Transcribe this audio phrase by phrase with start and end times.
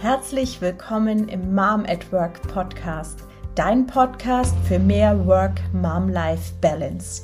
[0.00, 3.20] Herzlich willkommen im Mom at Work Podcast,
[3.54, 7.22] dein Podcast für mehr Work-Mom-Life-Balance.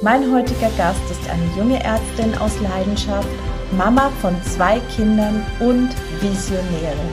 [0.00, 3.28] Mein heutiger Gast ist eine junge Ärztin aus Leidenschaft,
[3.76, 5.90] Mama von zwei Kindern und
[6.22, 7.10] Visionärin.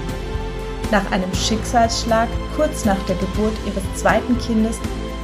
[0.92, 4.80] Nach einem Schicksalsschlag kurz nach der Geburt ihres zweiten Kindes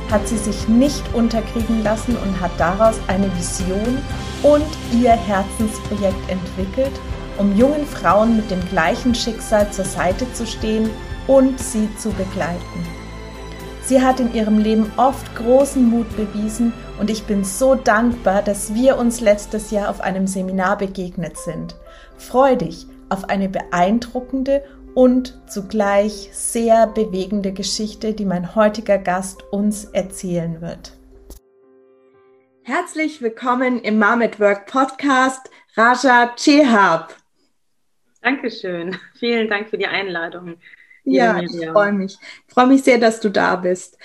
[0.10, 4.00] hat sie sich nicht unterkriegen lassen und hat daraus eine Vision
[4.44, 7.00] und ihr Herzensprojekt entwickelt–
[7.38, 10.90] um jungen Frauen mit dem gleichen Schicksal zur Seite zu stehen
[11.28, 12.86] und sie zu begleiten.
[13.84, 18.74] Sie hat in ihrem Leben oft großen Mut bewiesen und ich bin so dankbar, dass
[18.74, 21.76] wir uns letztes Jahr auf einem Seminar begegnet sind.
[22.18, 24.64] Freu dich auf eine beeindruckende
[24.94, 30.94] und zugleich sehr bewegende Geschichte, die mein heutiger Gast uns erzählen wird.
[32.64, 37.21] Herzlich willkommen im Mom at Work Podcast, Raja Chehab.
[38.22, 38.98] Dankeschön.
[39.20, 40.58] Vielen Dank für die Einladung.
[41.04, 42.18] Ja, ich freue mich.
[42.48, 43.98] Ich freue mich sehr, dass du da bist.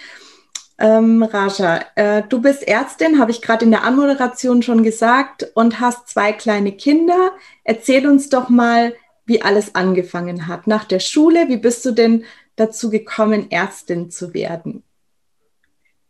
[0.79, 5.81] Ähm, Raja, äh, du bist Ärztin, habe ich gerade in der Anmoderation schon gesagt, und
[5.81, 7.33] hast zwei kleine Kinder.
[7.65, 10.67] Erzähl uns doch mal, wie alles angefangen hat.
[10.67, 12.25] Nach der Schule, wie bist du denn
[12.57, 14.83] dazu gekommen, Ärztin zu werden?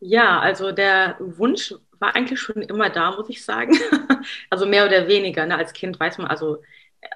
[0.01, 3.77] Ja, also der Wunsch war eigentlich schon immer da, muss ich sagen.
[4.51, 5.47] also mehr oder weniger.
[5.47, 5.57] Ne?
[5.57, 6.63] Als Kind weiß man, also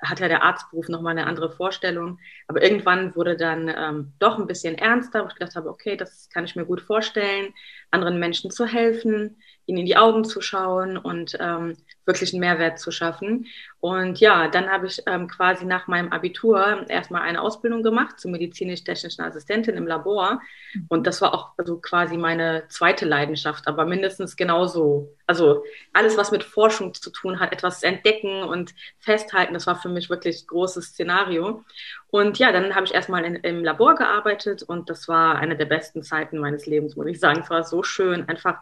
[0.03, 2.19] hat ja der Arztberuf nochmal eine andere Vorstellung.
[2.49, 6.29] Aber irgendwann wurde dann ähm, doch ein bisschen ernster, wo ich gedacht habe, okay, das
[6.31, 7.55] kann ich mir gut vorstellen,
[7.91, 9.37] anderen Menschen zu helfen,
[9.71, 13.47] ihnen in die Augen zu schauen und ähm, wirklich einen Mehrwert zu schaffen.
[13.79, 18.31] Und ja, dann habe ich ähm, quasi nach meinem Abitur erstmal eine Ausbildung gemacht zur
[18.31, 20.43] medizinisch-technischen Assistentin im Labor.
[20.89, 25.17] Und das war auch also quasi meine zweite Leidenschaft, aber mindestens genauso.
[25.27, 29.89] Also alles, was mit Forschung zu tun hat, etwas entdecken und festhalten, das war für
[29.89, 31.65] mich wirklich ein großes Szenario.
[32.09, 35.67] Und ja, dann habe ich erstmal in, im Labor gearbeitet und das war eine der
[35.67, 37.41] besten Zeiten meines Lebens, muss ich sagen.
[37.41, 38.59] Es war so schön, einfach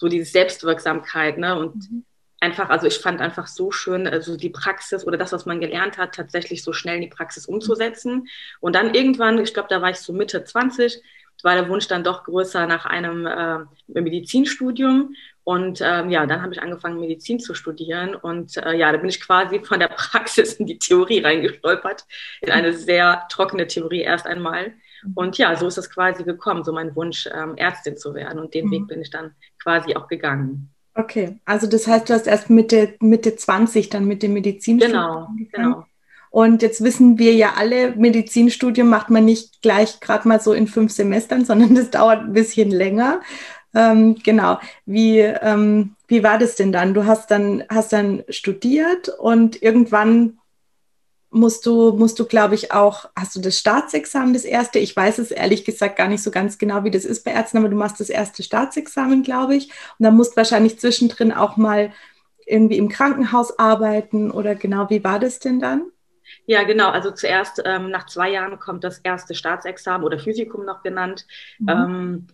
[0.00, 1.56] so diese Selbstwirksamkeit, ne?
[1.58, 2.04] Und mhm
[2.40, 5.98] einfach, also ich fand einfach so schön, also die Praxis oder das, was man gelernt
[5.98, 8.28] hat, tatsächlich so schnell in die Praxis umzusetzen.
[8.60, 11.02] Und dann irgendwann, ich glaube, da war ich so Mitte 20,
[11.42, 15.14] war der Wunsch dann doch größer nach einem äh, Medizinstudium.
[15.44, 18.14] Und ähm, ja, dann habe ich angefangen, Medizin zu studieren.
[18.14, 22.04] Und äh, ja, da bin ich quasi von der Praxis in die Theorie reingestolpert,
[22.42, 24.74] in eine sehr trockene Theorie erst einmal.
[25.14, 28.38] Und ja, so ist es quasi gekommen, so mein Wunsch, ähm, Ärztin zu werden.
[28.38, 28.70] Und den mhm.
[28.72, 30.70] Weg bin ich dann quasi auch gegangen.
[30.94, 35.24] Okay, also das heißt, du hast erst Mitte, Mitte 20 dann mit dem Medizinstudium Genau,
[35.26, 35.72] angefangen.
[35.72, 35.84] genau.
[36.30, 40.68] Und jetzt wissen wir ja alle, Medizinstudium macht man nicht gleich gerade mal so in
[40.68, 43.20] fünf Semestern, sondern das dauert ein bisschen länger.
[43.74, 44.58] Ähm, genau.
[44.86, 46.94] Wie, ähm, wie war das denn dann?
[46.94, 50.39] Du hast dann, hast dann studiert und irgendwann
[51.30, 54.78] musst du, musst du, glaube ich, auch, hast du das Staatsexamen, das erste?
[54.78, 57.58] Ich weiß es ehrlich gesagt gar nicht so ganz genau, wie das ist bei Ärzten,
[57.58, 59.68] aber du machst das erste Staatsexamen, glaube ich.
[59.98, 61.92] Und dann musst wahrscheinlich zwischendrin auch mal
[62.46, 65.84] irgendwie im Krankenhaus arbeiten oder genau, wie war das denn dann?
[66.46, 66.90] Ja, genau.
[66.90, 71.26] Also zuerst ähm, nach zwei Jahren kommt das erste Staatsexamen oder Physikum noch genannt.
[71.58, 71.68] Mhm.
[71.68, 72.26] Ähm,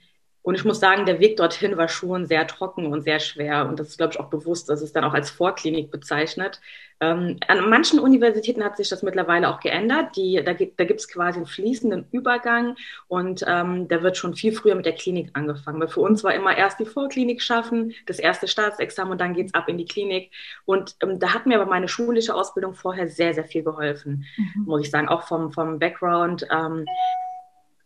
[0.47, 3.69] und ich muss sagen, der Weg dorthin war schon sehr trocken und sehr schwer.
[3.69, 6.61] Und das ist, glaube ich, auch bewusst, dass es dann auch als Vorklinik bezeichnet.
[7.01, 10.15] Ähm, an manchen Universitäten hat sich das mittlerweile auch geändert.
[10.15, 12.77] Die, da gibt es quasi einen fließenden Übergang
[13.09, 15.81] und ähm, da wird schon viel früher mit der Klinik angefangen.
[15.81, 19.47] Weil für uns war immer erst die Vorklinik schaffen, das erste Staatsexamen und dann geht
[19.47, 20.31] es ab in die Klinik.
[20.65, 24.63] Und ähm, da hat mir aber meine schulische Ausbildung vorher sehr, sehr viel geholfen, mhm.
[24.63, 26.47] muss ich sagen, auch vom, vom Background.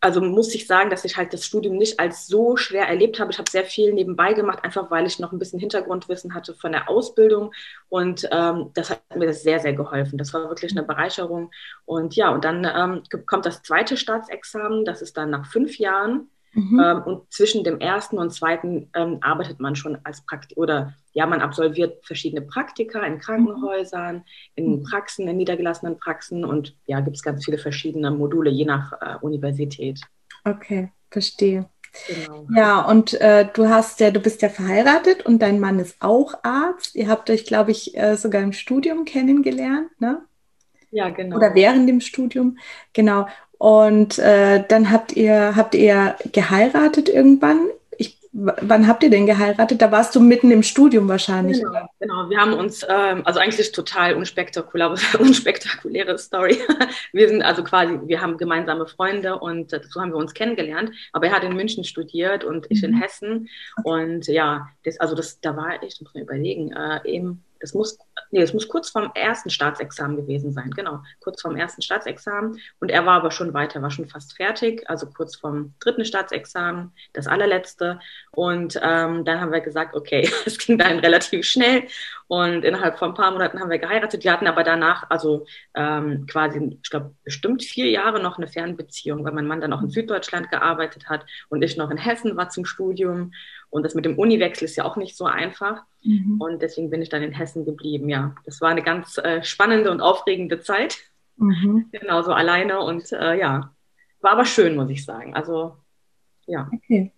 [0.01, 3.31] Also muss ich sagen, dass ich halt das Studium nicht als so schwer erlebt habe.
[3.31, 6.71] Ich habe sehr viel nebenbei gemacht, einfach weil ich noch ein bisschen Hintergrundwissen hatte von
[6.71, 7.53] der Ausbildung.
[7.87, 10.17] Und ähm, das hat mir sehr, sehr geholfen.
[10.17, 11.51] Das war wirklich eine Bereicherung.
[11.85, 14.85] Und ja, und dann ähm, kommt das zweite Staatsexamen.
[14.85, 16.29] Das ist dann nach fünf Jahren.
[16.53, 16.79] Mhm.
[16.79, 21.25] Ähm, und zwischen dem ersten und zweiten ähm, arbeitet man schon als Praktik oder ja,
[21.25, 24.23] man absolviert verschiedene Praktika in Krankenhäusern,
[24.55, 24.83] in mhm.
[24.83, 29.15] Praxen, in niedergelassenen Praxen und ja, gibt es ganz viele verschiedene Module je nach äh,
[29.21, 30.01] Universität.
[30.43, 31.69] Okay, verstehe.
[32.07, 32.47] Genau.
[32.55, 36.35] Ja, und äh, du hast ja, du bist ja verheiratet und dein Mann ist auch
[36.43, 36.95] Arzt.
[36.95, 40.21] Ihr habt euch, glaube ich, äh, sogar im Studium kennengelernt, ne?
[40.91, 41.37] Ja, genau.
[41.37, 42.57] Oder während dem Studium,
[42.93, 43.27] genau.
[43.61, 47.67] Und äh, dann habt ihr, habt ihr geheiratet irgendwann.
[47.95, 49.83] Ich, wann habt ihr denn geheiratet?
[49.83, 51.59] Da warst du mitten im Studium wahrscheinlich.
[51.59, 52.29] Genau, genau.
[52.31, 56.57] wir haben uns, ähm, also eigentlich total unspektakulär, unspektakuläre Story.
[57.13, 60.89] Wir sind also quasi, wir haben gemeinsame Freunde und so haben wir uns kennengelernt.
[61.13, 62.99] Aber er hat in München studiert und ich in mhm.
[62.99, 63.49] Hessen.
[63.83, 67.97] Und ja, das, also das, da war ich, muss man überlegen, äh, im das muss,
[68.31, 72.59] nee, das muss kurz vorm ersten Staatsexamen gewesen sein, genau, kurz vorm ersten Staatsexamen.
[72.79, 76.91] Und er war aber schon weiter, war schon fast fertig, also kurz vorm dritten Staatsexamen,
[77.13, 77.99] das allerletzte.
[78.31, 81.83] Und ähm, dann haben wir gesagt, okay, es ging dann relativ schnell.
[82.27, 84.23] Und innerhalb von ein paar Monaten haben wir geheiratet.
[84.23, 89.25] Wir hatten aber danach, also ähm, quasi, ich glaube, bestimmt vier Jahre noch eine Fernbeziehung,
[89.25, 92.49] weil mein Mann dann auch in Süddeutschland gearbeitet hat und ich noch in Hessen war
[92.49, 93.33] zum Studium.
[93.71, 95.83] Und das mit dem Uniwechsel ist ja auch nicht so einfach.
[96.03, 96.39] Mhm.
[96.39, 98.09] Und deswegen bin ich dann in Hessen geblieben.
[98.09, 100.97] Ja, das war eine ganz äh, spannende und aufregende Zeit.
[101.37, 101.87] Mhm.
[101.91, 102.81] Genau, so alleine.
[102.81, 103.73] Und äh, ja,
[104.19, 105.33] war aber schön, muss ich sagen.
[105.33, 105.77] Also,
[106.45, 106.69] ja.
[106.73, 107.11] Okay.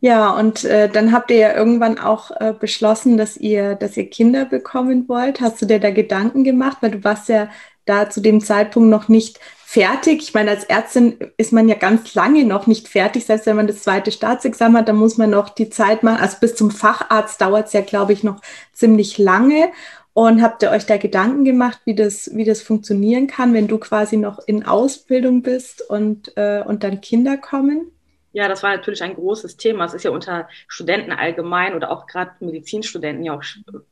[0.00, 4.10] Ja, und äh, dann habt ihr ja irgendwann auch äh, beschlossen, dass ihr, dass ihr
[4.10, 5.40] Kinder bekommen wollt.
[5.40, 6.78] Hast du dir da Gedanken gemacht?
[6.80, 7.48] Weil du warst ja
[7.84, 9.38] da zu dem Zeitpunkt noch nicht
[9.72, 10.20] fertig.
[10.22, 13.24] Ich meine, als Ärztin ist man ja ganz lange noch nicht fertig.
[13.24, 16.20] Selbst wenn man das zweite Staatsexamen hat, dann muss man noch die Zeit machen.
[16.20, 18.42] Also bis zum Facharzt dauert es ja, glaube ich, noch
[18.74, 19.70] ziemlich lange.
[20.12, 23.78] Und habt ihr euch da Gedanken gemacht, wie das, wie das funktionieren kann, wenn du
[23.78, 27.92] quasi noch in Ausbildung bist und, äh, und dann Kinder kommen?
[28.32, 29.84] Ja, das war natürlich ein großes Thema.
[29.84, 33.42] Es ist ja unter Studenten allgemein oder auch gerade Medizinstudenten ja auch,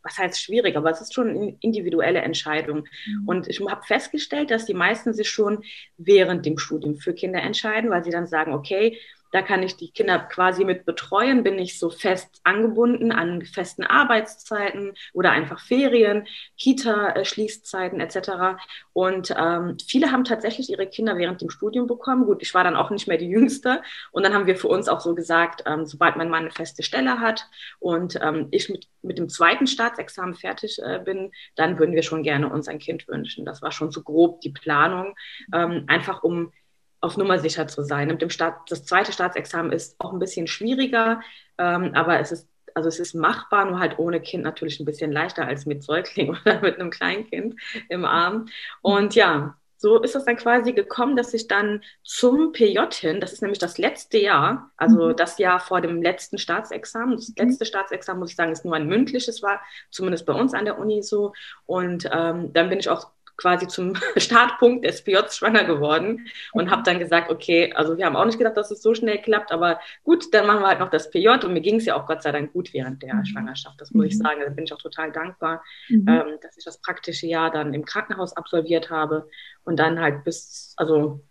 [0.02, 2.84] was heißt schwierig, aber es ist schon eine individuelle Entscheidung.
[3.06, 3.28] Mhm.
[3.28, 5.62] Und ich habe festgestellt, dass die meisten sich schon
[5.98, 8.98] während dem Studium für Kinder entscheiden, weil sie dann sagen, okay,
[9.30, 13.84] da kann ich die Kinder quasi mit betreuen, bin ich so fest angebunden an festen
[13.84, 16.26] Arbeitszeiten oder einfach Ferien,
[16.58, 18.60] Kita-Schließzeiten etc.
[18.92, 22.26] Und ähm, viele haben tatsächlich ihre Kinder während dem Studium bekommen.
[22.26, 23.82] Gut, ich war dann auch nicht mehr die Jüngste.
[24.10, 26.82] Und dann haben wir für uns auch so gesagt, ähm, sobald mein Mann eine feste
[26.82, 27.46] Stelle hat
[27.78, 32.22] und ähm, ich mit, mit dem zweiten Staatsexamen fertig äh, bin, dann würden wir schon
[32.22, 33.44] gerne uns ein Kind wünschen.
[33.44, 35.14] Das war schon so grob die Planung,
[35.52, 36.52] ähm, einfach um
[37.00, 38.08] auf Nummer sicher zu sein.
[38.08, 41.20] Mit dem Staat, das zweite Staatsexamen ist auch ein bisschen schwieriger,
[41.58, 45.12] ähm, aber es ist, also es ist machbar, nur halt ohne Kind natürlich ein bisschen
[45.12, 47.56] leichter als mit Säugling oder mit einem Kleinkind
[47.88, 48.46] im Arm.
[48.82, 53.32] Und ja, so ist es dann quasi gekommen, dass ich dann zum PJ hin, das
[53.32, 55.16] ist nämlich das letzte Jahr, also mhm.
[55.16, 57.16] das Jahr vor dem letzten Staatsexamen.
[57.16, 57.34] Das mhm.
[57.38, 60.78] letzte Staatsexamen, muss ich sagen, ist nur ein mündliches, war zumindest bei uns an der
[60.78, 61.32] Uni so.
[61.64, 63.10] Und ähm, dann bin ich auch
[63.40, 68.16] quasi zum Startpunkt des PJs schwanger geworden und habe dann gesagt, okay, also wir haben
[68.16, 70.90] auch nicht gedacht, dass es so schnell klappt, aber gut, dann machen wir halt noch
[70.90, 73.24] das PJ und mir ging es ja auch Gott sei Dank gut während der mhm.
[73.24, 73.80] Schwangerschaft.
[73.80, 74.08] Das muss mhm.
[74.08, 76.06] ich sagen, da bin ich auch total dankbar, mhm.
[76.08, 79.28] ähm, dass ich das praktische Jahr dann im Krankenhaus absolviert habe
[79.64, 81.24] und dann halt bis, also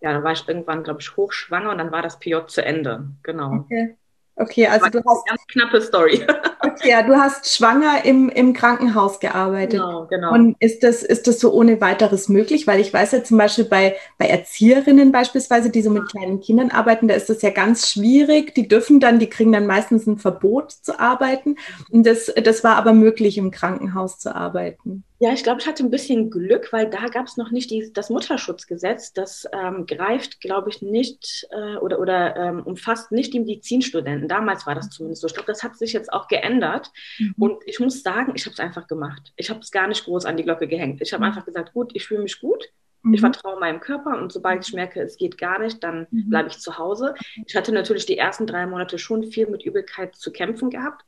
[0.00, 3.08] ja, dann war ich irgendwann, glaube ich, hochschwanger und dann war das PJ zu Ende.
[3.22, 3.52] Genau.
[3.52, 3.96] Okay.
[4.36, 5.26] Okay, also du hast.
[5.26, 6.26] Ganz knappe Story.
[6.64, 9.80] Okay, ja, du hast schwanger im, im Krankenhaus gearbeitet.
[9.80, 10.32] Genau, genau.
[10.32, 12.68] Und ist das, ist das so ohne weiteres möglich?
[12.68, 16.70] Weil ich weiß ja zum Beispiel bei, bei Erzieherinnen beispielsweise, die so mit kleinen Kindern
[16.70, 18.54] arbeiten, da ist das ja ganz schwierig.
[18.54, 21.56] Die dürfen dann, die kriegen dann meistens ein Verbot zu arbeiten.
[21.90, 25.02] Und das, das war aber möglich, im Krankenhaus zu arbeiten.
[25.22, 27.92] Ja, ich glaube, ich hatte ein bisschen Glück, weil da gab es noch nicht die,
[27.92, 29.12] das Mutterschutzgesetz.
[29.12, 34.26] Das ähm, greift, glaube ich, nicht äh, oder, oder ähm, umfasst nicht die Medizinstudenten.
[34.26, 35.28] Damals war das zumindest so.
[35.28, 36.90] Ich glaube, das hat sich jetzt auch geändert.
[37.20, 37.34] Mhm.
[37.38, 39.32] Und ich muss sagen, ich habe es einfach gemacht.
[39.36, 41.00] Ich habe es gar nicht groß an die Glocke gehängt.
[41.00, 41.28] Ich habe mhm.
[41.28, 42.64] einfach gesagt, gut, ich fühle mich gut.
[43.02, 43.14] Mhm.
[43.14, 46.30] Ich vertraue meinem Körper und sobald ich merke, es geht gar nicht, dann mhm.
[46.30, 47.14] bleibe ich zu Hause.
[47.46, 51.04] Ich hatte natürlich die ersten drei Monate schon viel mit Übelkeit zu kämpfen gehabt.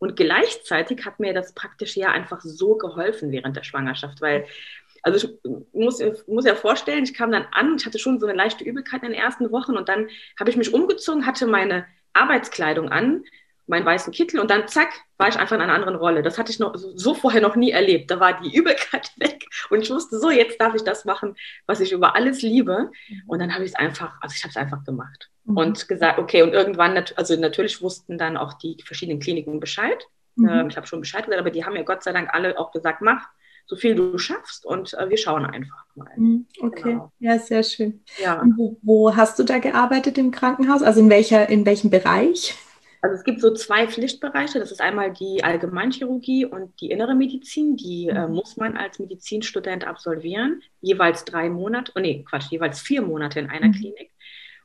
[0.00, 4.46] Und gleichzeitig hat mir das praktische Jahr einfach so geholfen während der Schwangerschaft, weil
[5.02, 8.36] also ich muss, muss ja vorstellen, ich kam dann an, ich hatte schon so eine
[8.36, 12.88] leichte Übelkeit in den ersten Wochen und dann habe ich mich umgezogen, hatte meine Arbeitskleidung
[12.88, 13.24] an,
[13.70, 16.22] meinen weißen Kittel und dann zack, war ich einfach in einer anderen Rolle.
[16.22, 18.10] Das hatte ich noch so vorher noch nie erlebt.
[18.10, 21.36] Da war die Übelkeit weg und ich wusste so, jetzt darf ich das machen,
[21.66, 22.90] was ich über alles liebe.
[23.26, 25.56] Und dann habe ich es einfach, also ich habe es einfach gemacht mhm.
[25.56, 30.04] und gesagt, okay, und irgendwann, also natürlich wussten dann auch die verschiedenen Kliniken Bescheid.
[30.36, 30.48] Mhm.
[30.48, 32.72] Ähm, ich habe schon Bescheid gesagt, aber die haben ja Gott sei Dank alle auch
[32.72, 33.28] gesagt, mach
[33.66, 36.10] so viel du schaffst und äh, wir schauen einfach mal.
[36.16, 37.12] Mhm, okay, genau.
[37.20, 38.02] ja, sehr schön.
[38.20, 38.42] Ja.
[38.56, 40.82] Wo, wo, hast du da gearbeitet im Krankenhaus?
[40.82, 42.56] Also in welcher, in welchem Bereich?
[43.02, 44.58] Also es gibt so zwei Pflichtbereiche.
[44.58, 47.76] Das ist einmal die Allgemeinchirurgie und die innere Medizin.
[47.76, 48.34] Die äh, mhm.
[48.34, 50.62] muss man als Medizinstudent absolvieren.
[50.80, 53.72] Jeweils drei Monate, oh nee, Quatsch, jeweils vier Monate in einer mhm.
[53.72, 54.10] Klinik.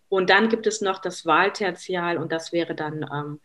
[0.10, 3.40] Und dann gibt es noch das Wahltertial und das wäre dann ähm,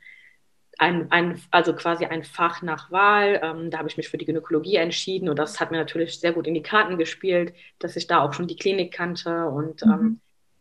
[0.79, 3.41] ein, ein, also quasi ein Fach nach Wahl.
[3.43, 6.33] Ähm, da habe ich mich für die Gynäkologie entschieden und das hat mir natürlich sehr
[6.33, 9.93] gut in die Karten gespielt, dass ich da auch schon die Klinik kannte und mhm.
[9.93, 10.21] ähm,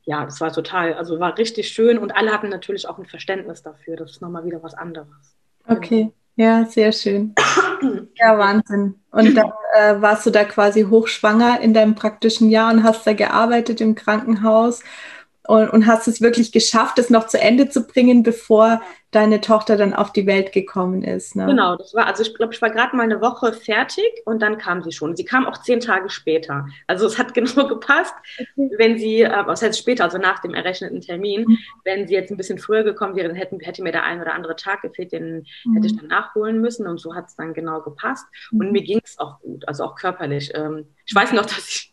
[0.10, 3.62] ja, das war total, also war richtig schön und alle hatten natürlich auch ein Verständnis
[3.62, 3.96] dafür.
[3.96, 5.38] Das ist nochmal wieder was anderes.
[5.68, 7.36] Okay, ja, sehr schön.
[8.16, 8.96] Ja, Wahnsinn.
[9.12, 13.14] Und dann äh, warst du da quasi hochschwanger in deinem praktischen Jahr und hast da
[13.14, 14.84] gearbeitet im Krankenhaus.
[15.50, 19.78] Und, und hast es wirklich geschafft, es noch zu Ende zu bringen, bevor deine Tochter
[19.78, 21.36] dann auf die Welt gekommen ist.
[21.36, 21.48] Ne?
[21.48, 24.60] Genau, das war, also ich glaube, ich war gerade mal eine Woche fertig und dann
[24.60, 25.16] kam sie schon.
[25.16, 26.68] Sie kam auch zehn Tage später.
[26.86, 28.14] Also es hat genau gepasst,
[28.78, 31.58] wenn sie, äh, was heißt später, also nach dem errechneten Termin, mhm.
[31.84, 34.36] wenn sie jetzt ein bisschen früher gekommen wäre, dann hätten, hätte mir der ein oder
[34.36, 35.74] andere Tag gefehlt, den mhm.
[35.74, 38.28] hätte ich dann nachholen müssen und so hat es dann genau gepasst.
[38.52, 38.60] Mhm.
[38.60, 40.52] Und mir ging es auch gut, also auch körperlich.
[40.54, 41.92] Ähm, ich weiß noch, dass ich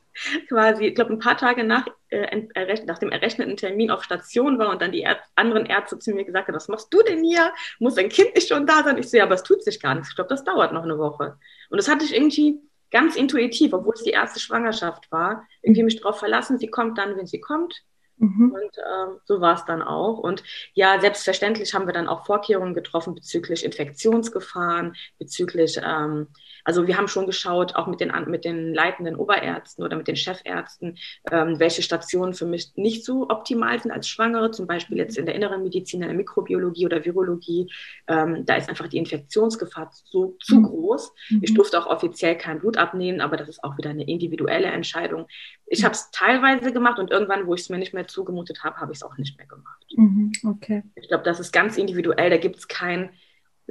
[0.49, 2.47] quasi, ich glaube, ein paar Tage nach, äh,
[2.87, 6.25] nach dem errechneten Termin auf Station war und dann die Ärz anderen Ärzte zu mir
[6.25, 7.53] gesagt haben, was machst du denn hier?
[7.79, 8.99] Muss dein Kind nicht schon da sein?
[8.99, 10.11] Ich so, ja, aber es tut sich gar nichts.
[10.11, 11.39] Ich glaube, das dauert noch eine Woche.
[11.71, 16.01] Und das hatte ich irgendwie ganz intuitiv, obwohl es die erste Schwangerschaft war, irgendwie mich
[16.01, 17.83] darauf verlassen, sie kommt dann, wenn sie kommt.
[18.19, 18.53] Mhm.
[18.53, 20.19] Und ähm, so war es dann auch.
[20.19, 20.43] Und
[20.73, 26.29] ja, selbstverständlich haben wir dann auch Vorkehrungen getroffen bezüglich Infektionsgefahren, bezüglich ähm,
[26.67, 30.17] also wir haben schon geschaut, auch mit den, mit den leitenden Oberärzten oder mit den
[30.17, 30.99] Chefärzten,
[31.31, 35.27] ähm, welche Stationen für mich nicht so optimal sind als Schwangere, zum Beispiel jetzt in
[35.27, 37.71] der inneren Medizin, in der Mikrobiologie oder Virologie.
[38.09, 40.65] Ähm, da ist einfach die Infektionsgefahr so, zu mhm.
[40.65, 41.13] groß.
[41.31, 41.41] Mhm.
[41.43, 45.29] Ich durfte auch offiziell kein Blut abnehmen, aber das ist auch wieder eine individuelle Entscheidung.
[45.67, 48.79] Ich habe es teilweise gemacht und irgendwann, wo ich es mir nicht mehr zugemutet habe,
[48.79, 49.87] habe ich es auch nicht mehr gemacht.
[49.97, 50.33] Mhm.
[50.45, 50.83] Okay.
[50.97, 53.11] Ich glaube, das ist ganz individuell, da gibt es kein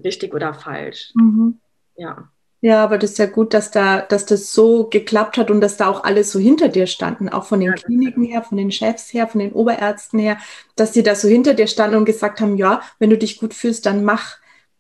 [0.01, 1.11] richtig oder falsch.
[1.15, 1.59] Mhm.
[1.97, 2.31] Ja.
[2.61, 5.77] Ja, aber das ist ja gut, dass da, dass das so geklappt hat und dass
[5.77, 8.71] da auch alle so hinter dir standen, auch von den ja, Kliniken her, von den
[8.71, 10.37] Chefs her, von den Oberärzten her,
[10.75, 13.53] dass die da so hinter dir standen und gesagt haben, ja, wenn du dich gut
[13.53, 14.37] fühlst, dann mach.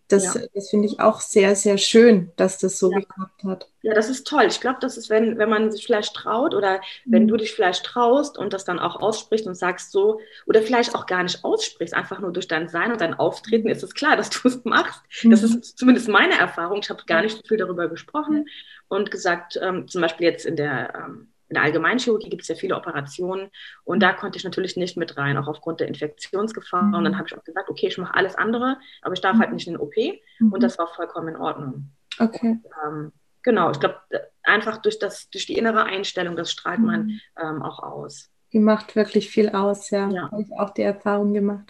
[0.07, 0.41] Das, ja.
[0.53, 2.99] das finde ich auch sehr, sehr schön, dass das so ja.
[2.99, 3.69] geklappt hat.
[3.81, 4.45] Ja, das ist toll.
[4.47, 7.11] Ich glaube, das ist, wenn, wenn man sich vielleicht traut oder mhm.
[7.11, 10.93] wenn du dich vielleicht traust und das dann auch aussprichst und sagst so, oder vielleicht
[10.93, 14.15] auch gar nicht aussprichst, einfach nur durch dein Sein und dein Auftreten ist es klar,
[14.15, 15.01] dass du es machst.
[15.23, 15.31] Mhm.
[15.31, 16.79] Das ist zumindest meine Erfahrung.
[16.81, 18.45] Ich habe gar nicht so viel darüber gesprochen
[18.87, 22.55] und gesagt, ähm, zum Beispiel jetzt in der ähm, in der Allgemeinchirurgie gibt es ja
[22.55, 23.49] viele Operationen
[23.83, 26.83] und da konnte ich natürlich nicht mit rein, auch aufgrund der Infektionsgefahr.
[26.83, 27.17] Und dann mhm.
[27.17, 29.73] habe ich auch gesagt, okay, ich mache alles andere, aber ich darf halt nicht in
[29.73, 29.95] den OP
[30.39, 30.51] mhm.
[30.51, 31.91] und das war vollkommen in Ordnung.
[32.19, 32.59] Okay.
[32.63, 33.11] Und, ähm,
[33.43, 33.99] genau, ich glaube,
[34.43, 37.21] einfach durch, das, durch die innere Einstellung, das strahlt man mhm.
[37.39, 38.31] ähm, auch aus.
[38.55, 40.09] Die macht wirklich viel aus, ja.
[40.09, 40.31] ja.
[40.31, 41.65] Habe ich auch die Erfahrung gemacht.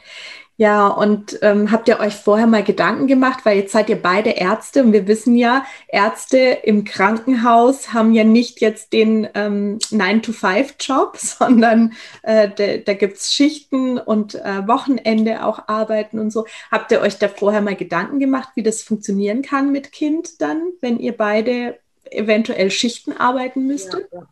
[0.56, 4.30] Ja, und ähm, habt ihr euch vorher mal Gedanken gemacht, weil jetzt seid ihr beide
[4.30, 11.18] Ärzte und wir wissen ja, Ärzte im Krankenhaus haben ja nicht jetzt den ähm, 9-to-5-Job,
[11.18, 16.46] sondern äh, de, da gibt's Schichten und äh, Wochenende auch arbeiten und so.
[16.72, 20.72] Habt ihr euch da vorher mal Gedanken gemacht, wie das funktionieren kann mit Kind dann,
[20.82, 21.80] wenn ihr beide
[22.12, 24.08] eventuell Schichten arbeiten müsstet?
[24.12, 24.28] Ja, ja.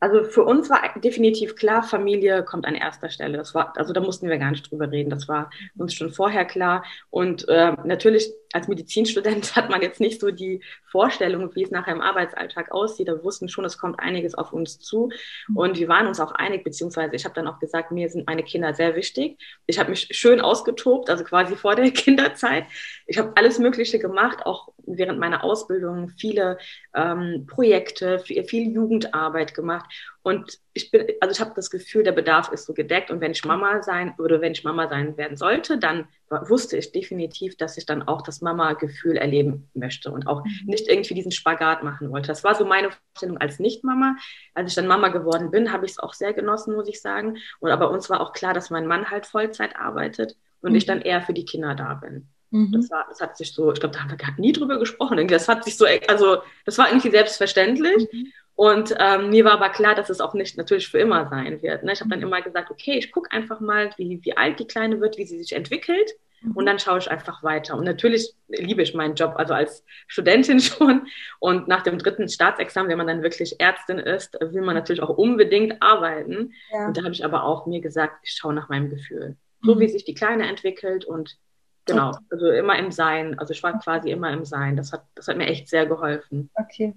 [0.00, 3.36] Also für uns war definitiv klar, Familie kommt an erster Stelle.
[3.36, 5.10] Das war, also da mussten wir gar nicht drüber reden.
[5.10, 6.84] Das war uns schon vorher klar.
[7.10, 11.94] Und äh, natürlich als Medizinstudent hat man jetzt nicht so die Vorstellung, wie es nachher
[11.94, 13.08] im Arbeitsalltag aussieht.
[13.08, 15.10] Da wussten schon, es kommt einiges auf uns zu.
[15.54, 18.42] Und wir waren uns auch einig, beziehungsweise ich habe dann auch gesagt, mir sind meine
[18.42, 19.38] Kinder sehr wichtig.
[19.66, 22.64] Ich habe mich schön ausgetobt, also quasi vor der Kinderzeit.
[23.06, 26.58] Ich habe alles Mögliche gemacht, auch während meiner Ausbildung viele
[26.94, 29.86] ähm, Projekte, viel, viel Jugendarbeit gemacht.
[30.22, 33.10] Und ich bin, also ich habe das Gefühl, der Bedarf ist so gedeckt.
[33.10, 36.92] Und wenn ich Mama sein oder wenn ich Mama sein werden sollte, dann wusste ich
[36.92, 40.66] definitiv, dass ich dann auch das Mama-Gefühl erleben möchte und auch mhm.
[40.66, 42.28] nicht irgendwie diesen Spagat machen wollte.
[42.28, 44.16] Das war so meine Vorstellung als Nicht-Mama.
[44.54, 47.38] Als ich dann Mama geworden bin, habe ich es auch sehr genossen, muss ich sagen.
[47.58, 50.76] Und aber uns war auch klar, dass mein Mann halt Vollzeit arbeitet und mhm.
[50.76, 52.28] ich dann eher für die Kinder da bin.
[52.50, 52.72] Mhm.
[52.72, 55.26] Das, war, das hat sich so, ich glaube, da haben wir gar nie drüber gesprochen.
[55.28, 58.08] Das hat sich so, also das war irgendwie selbstverständlich.
[58.12, 58.32] Mhm.
[58.60, 61.82] Und ähm, mir war aber klar, dass es auch nicht natürlich für immer sein wird.
[61.82, 61.94] Ne?
[61.94, 62.26] Ich habe dann mhm.
[62.26, 65.38] immer gesagt, okay, ich gucke einfach mal, wie, wie alt die Kleine wird, wie sie
[65.38, 66.10] sich entwickelt.
[66.42, 66.52] Mhm.
[66.52, 67.74] Und dann schaue ich einfach weiter.
[67.74, 71.06] Und natürlich liebe ich meinen Job, also als Studentin schon.
[71.38, 75.16] Und nach dem dritten Staatsexamen, wenn man dann wirklich Ärztin ist, will man natürlich auch
[75.16, 76.52] unbedingt arbeiten.
[76.70, 76.88] Ja.
[76.88, 79.38] Und da habe ich aber auch mir gesagt, ich schaue nach meinem Gefühl.
[79.62, 79.90] So wie mhm.
[79.90, 81.38] sich die Kleine entwickelt und
[81.86, 83.38] genau, also immer im Sein.
[83.38, 84.76] Also ich war quasi immer im Sein.
[84.76, 86.50] Das hat, das hat mir echt sehr geholfen.
[86.52, 86.92] Okay.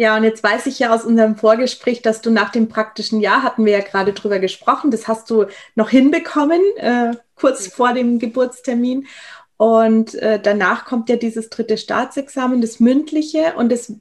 [0.00, 3.42] Ja, und jetzt weiß ich ja aus unserem Vorgespräch, dass du nach dem praktischen Jahr,
[3.42, 7.70] hatten wir ja gerade drüber gesprochen, das hast du noch hinbekommen, äh, kurz mhm.
[7.72, 9.06] vor dem Geburtstermin.
[9.58, 13.92] Und äh, danach kommt ja dieses dritte Staatsexamen, das mündliche, und das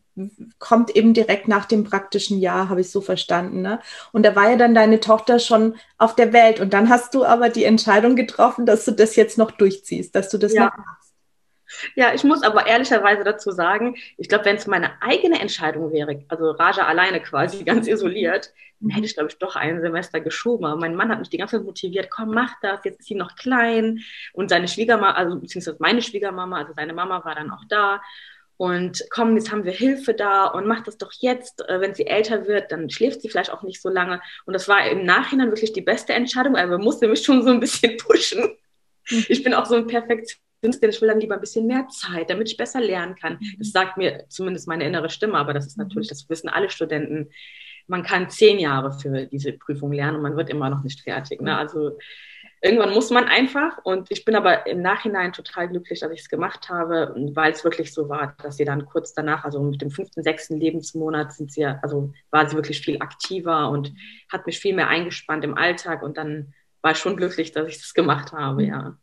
[0.58, 3.62] kommt eben direkt nach dem praktischen Jahr, habe ich so verstanden.
[3.62, 3.82] Ne?
[4.14, 6.62] Und da war ja dann deine Tochter schon auf der Welt.
[6.62, 10.30] Und dann hast du aber die Entscheidung getroffen, dass du das jetzt noch durchziehst, dass
[10.30, 10.68] du das ja.
[10.68, 11.09] noch machst.
[11.96, 16.24] Ja, ich muss aber ehrlicherweise dazu sagen, ich glaube, wenn es meine eigene Entscheidung wäre,
[16.28, 20.66] also Raja alleine quasi ganz isoliert, dann hätte ich, glaube ich, doch ein Semester geschoben.
[20.66, 23.16] Aber mein Mann hat mich die ganze Zeit motiviert, komm, mach das, jetzt ist sie
[23.16, 24.00] noch klein.
[24.34, 28.02] Und seine Schwiegermama, also beziehungsweise meine Schwiegermama, also seine Mama war dann auch da.
[28.58, 31.62] und komm, jetzt haben wir Hilfe da und mach das doch jetzt.
[31.70, 34.22] Äh, wenn sie älter wird, dann schläft sie vielleicht auch nicht so lange.
[34.46, 37.50] Und das war im Nachhinein wirklich die beste Entscheidung, aber man musste mich schon so
[37.52, 38.58] ein bisschen pushen.
[39.08, 42.50] Ich bin auch so ein Perfektionist, ich will dann lieber ein bisschen mehr Zeit, damit
[42.50, 43.34] ich besser lernen kann.
[43.34, 43.56] Mhm.
[43.60, 45.84] Das sagt mir zumindest meine innere Stimme, aber das ist mhm.
[45.86, 47.30] natürlich, das wissen alle Studenten.
[47.88, 51.42] Man kann zehn Jahre für diese Prüfung lernen und man wird immer noch nicht fertig.
[51.42, 51.58] Ne?
[51.58, 51.98] Also
[52.62, 53.80] irgendwann muss man einfach.
[53.84, 57.64] Und ich bin aber im Nachhinein total glücklich, dass ich es gemacht habe, weil es
[57.64, 61.52] wirklich so war, dass sie dann kurz danach, also mit dem fünften, sechsten Lebensmonat, sind
[61.52, 63.94] sie, also war sie wirklich viel aktiver und
[64.32, 66.04] hat mich viel mehr eingespannt im Alltag.
[66.04, 68.98] Und dann war ich schon glücklich, dass ich das gemacht habe, ja.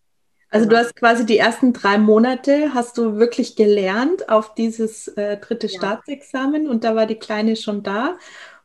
[0.51, 5.39] Also du hast quasi die ersten drei Monate, hast du wirklich gelernt auf dieses äh,
[5.39, 5.79] dritte ja.
[5.79, 8.17] Staatsexamen und da war die Kleine schon da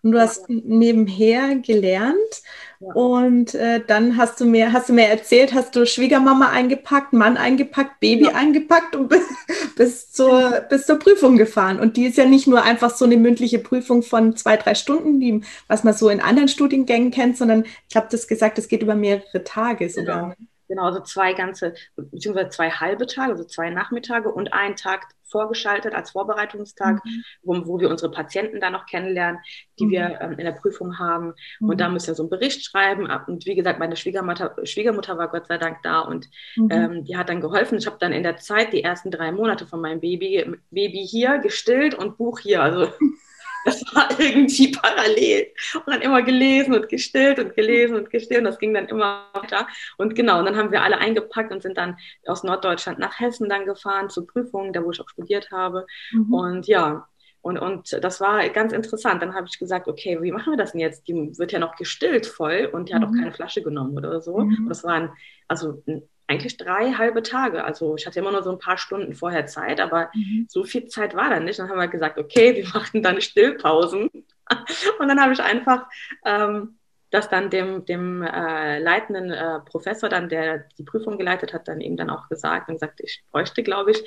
[0.03, 0.23] und du ja.
[0.23, 2.43] hast nebenher gelernt
[2.79, 2.93] ja.
[2.93, 7.37] und äh, dann hast du mir hast du mir erzählt, hast du Schwiegermama eingepackt, Mann
[7.37, 9.23] eingepackt, Baby eingepackt und bis,
[9.75, 11.79] bis, zur, bis zur Prüfung gefahren.
[11.79, 15.19] Und die ist ja nicht nur einfach so eine mündliche Prüfung von zwei, drei Stunden,
[15.19, 18.83] die, was man so in anderen Studiengängen kennt, sondern ich habe das gesagt, es geht
[18.83, 20.35] über mehrere Tage sogar.
[20.37, 20.50] Genau.
[20.71, 25.93] Genau, also zwei ganze, beziehungsweise zwei halbe Tage, also zwei Nachmittage und einen Tag vorgeschaltet
[25.93, 27.23] als Vorbereitungstag, mhm.
[27.43, 29.41] wo, wo wir unsere Patienten dann noch kennenlernen,
[29.79, 29.91] die mhm.
[29.91, 31.33] wir ähm, in der Prüfung haben.
[31.59, 31.69] Mhm.
[31.71, 33.09] Und da müssen wir so einen Bericht schreiben.
[33.27, 36.69] Und wie gesagt, meine Schwiegermutter, Schwiegermutter war Gott sei Dank da und mhm.
[36.71, 37.77] ähm, die hat dann geholfen.
[37.77, 41.39] Ich habe dann in der Zeit die ersten drei Monate von meinem Baby, Baby hier
[41.39, 42.61] gestillt und Buch hier.
[42.61, 42.87] Also
[43.65, 45.47] das war irgendwie parallel.
[45.75, 48.39] Und dann immer gelesen und gestillt und gelesen und gestillt.
[48.39, 49.67] Und das ging dann immer weiter.
[49.97, 53.49] Und genau, und dann haben wir alle eingepackt und sind dann aus Norddeutschland nach Hessen
[53.49, 55.85] dann gefahren zur Prüfung, da wo ich auch studiert habe.
[56.11, 56.33] Mhm.
[56.33, 57.07] Und ja,
[57.41, 59.21] und, und das war ganz interessant.
[59.21, 61.07] Dann habe ich gesagt, okay, wie machen wir das denn jetzt?
[61.07, 63.07] Die wird ja noch gestillt voll und die hat mhm.
[63.07, 64.37] auch keine Flasche genommen oder so.
[64.37, 64.67] Mhm.
[64.69, 65.11] Das waren
[65.47, 65.83] also
[66.31, 67.63] eigentlich drei halbe Tage.
[67.65, 70.45] Also ich hatte immer nur so ein paar Stunden vorher Zeit, aber mhm.
[70.49, 71.59] so viel Zeit war dann nicht.
[71.59, 74.09] Dann haben wir gesagt, okay, wir machen dann Stillpausen.
[74.99, 75.87] Und dann habe ich einfach
[76.25, 76.77] ähm,
[77.09, 81.81] das dann dem, dem äh, leitenden äh, Professor, dann, der die Prüfung geleitet hat, dann
[81.81, 84.03] eben dann auch gesagt und gesagt, ich bräuchte, glaube ich,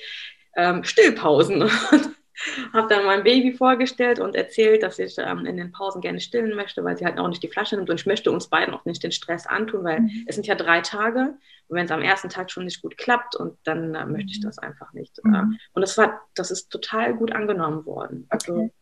[0.57, 1.71] ähm, Stillpausen.
[2.73, 6.55] habe dann mein Baby vorgestellt und erzählt, dass ich ähm, in den Pausen gerne stillen
[6.55, 8.85] möchte, weil sie halt auch nicht die Flasche nimmt und ich möchte uns beiden auch
[8.85, 10.25] nicht den Stress antun, weil mhm.
[10.27, 11.35] es sind ja drei Tage
[11.69, 14.41] und wenn es am ersten Tag schon nicht gut klappt und dann äh, möchte ich
[14.41, 14.47] mhm.
[14.47, 15.25] das einfach nicht.
[15.25, 15.35] Mhm.
[15.35, 15.43] Äh,
[15.73, 18.27] und das war, das ist total gut angenommen worden.
[18.29, 18.73] Also okay.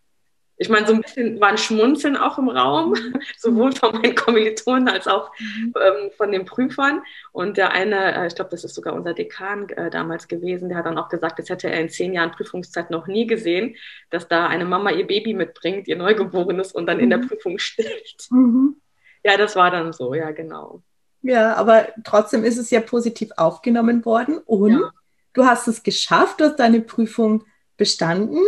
[0.62, 2.94] Ich meine, so ein bisschen war ein Schmunzeln auch im Raum,
[3.36, 5.74] sowohl von meinen Kommilitonen als auch mhm.
[5.76, 7.02] ähm, von den Prüfern.
[7.32, 10.78] Und der eine, äh, ich glaube, das ist sogar unser Dekan äh, damals gewesen, der
[10.78, 13.74] hat dann auch gesagt, das hätte er in zehn Jahren Prüfungszeit noch nie gesehen,
[14.10, 17.26] dass da eine Mama ihr Baby mitbringt, ihr Neugeborenes und dann in der mhm.
[17.26, 18.28] Prüfung stillt.
[18.30, 18.76] Mhm.
[19.24, 20.80] Ja, das war dann so, ja, genau.
[21.22, 24.92] Ja, aber trotzdem ist es ja positiv aufgenommen worden und ja.
[25.32, 27.44] du hast es geschafft, du hast deine Prüfung
[27.76, 28.38] bestanden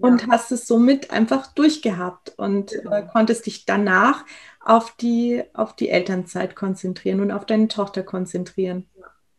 [0.00, 2.92] und hast es somit einfach durchgehabt und genau.
[2.92, 4.24] äh, konntest dich danach
[4.60, 8.86] auf die, auf die Elternzeit konzentrieren und auf deine Tochter konzentrieren.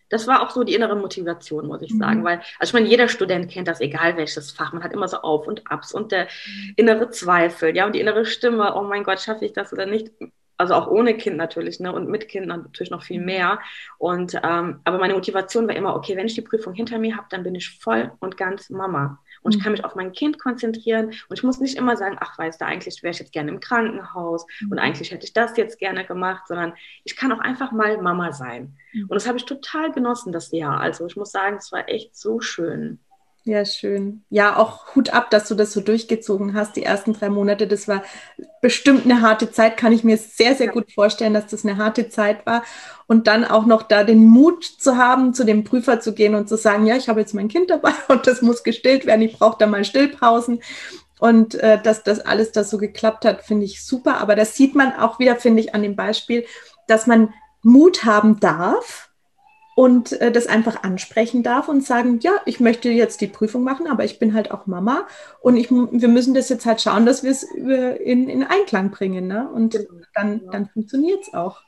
[0.10, 2.00] Das war auch so die innere Motivation, muss ich mhm.
[2.00, 5.08] sagen, weil, also ich meine, jeder Student kennt das, egal welches Fach, man hat immer
[5.08, 6.28] so Auf und Abs und der
[6.76, 10.12] innere Zweifel, ja, und die innere Stimme, oh mein Gott, schaffe ich das oder nicht?
[10.58, 13.26] Also auch ohne Kind natürlich, ne, und mit Kind natürlich noch viel mhm.
[13.26, 13.60] mehr.
[13.97, 17.28] Und, ähm, aber meine Motivation war immer, okay, wenn ich die Prüfung hinter mir habe,
[17.30, 19.64] dann bin ich voll und ganz Mama und ich mhm.
[19.64, 22.66] kann mich auf mein Kind konzentrieren und ich muss nicht immer sagen, ach, weißt du,
[22.66, 24.80] eigentlich wäre ich jetzt gerne im Krankenhaus und mhm.
[24.80, 26.74] eigentlich hätte ich das jetzt gerne gemacht, sondern
[27.04, 28.78] ich kann auch einfach mal Mama sein.
[28.94, 29.04] Mhm.
[29.04, 30.80] Und das habe ich total genossen, das Jahr.
[30.80, 33.00] Also ich muss sagen, es war echt so schön.
[33.44, 34.24] Ja, schön.
[34.30, 37.66] Ja, auch Hut ab, dass du das so durchgezogen hast, die ersten drei Monate.
[37.66, 38.04] Das war
[38.62, 42.08] bestimmt eine harte Zeit, kann ich mir sehr, sehr gut vorstellen, dass das eine harte
[42.10, 42.64] Zeit war.
[43.08, 46.50] Und dann auch noch da den Mut zu haben, zu dem Prüfer zu gehen und
[46.50, 49.40] zu sagen, ja, ich habe jetzt mein Kind dabei und das muss gestillt werden, ich
[49.40, 50.62] brauche da mal Stillpausen.
[51.20, 54.20] Und äh, dass das alles das so geklappt hat, finde ich super.
[54.20, 56.46] Aber das sieht man auch wieder, finde ich, an dem Beispiel,
[56.88, 59.11] dass man Mut haben darf,
[59.76, 63.88] und äh, das einfach ansprechen darf und sagen, ja, ich möchte jetzt die Prüfung machen,
[63.88, 65.08] aber ich bin halt auch Mama
[65.40, 69.28] und ich, wir müssen das jetzt halt schauen, dass wir es in, in Einklang bringen.
[69.28, 69.50] Ne?
[69.50, 69.90] Und genau.
[70.14, 71.62] dann, dann funktioniert es auch.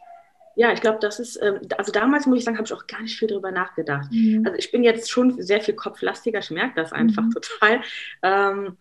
[0.55, 3.01] Ja, ich glaube, das ist, ähm, also damals muss ich sagen, habe ich auch gar
[3.01, 4.11] nicht viel darüber nachgedacht.
[4.11, 4.43] Mhm.
[4.45, 7.31] Also ich bin jetzt schon sehr viel kopflastiger, ich merke das einfach mhm.
[7.31, 7.81] total.
[8.21, 8.77] Ähm,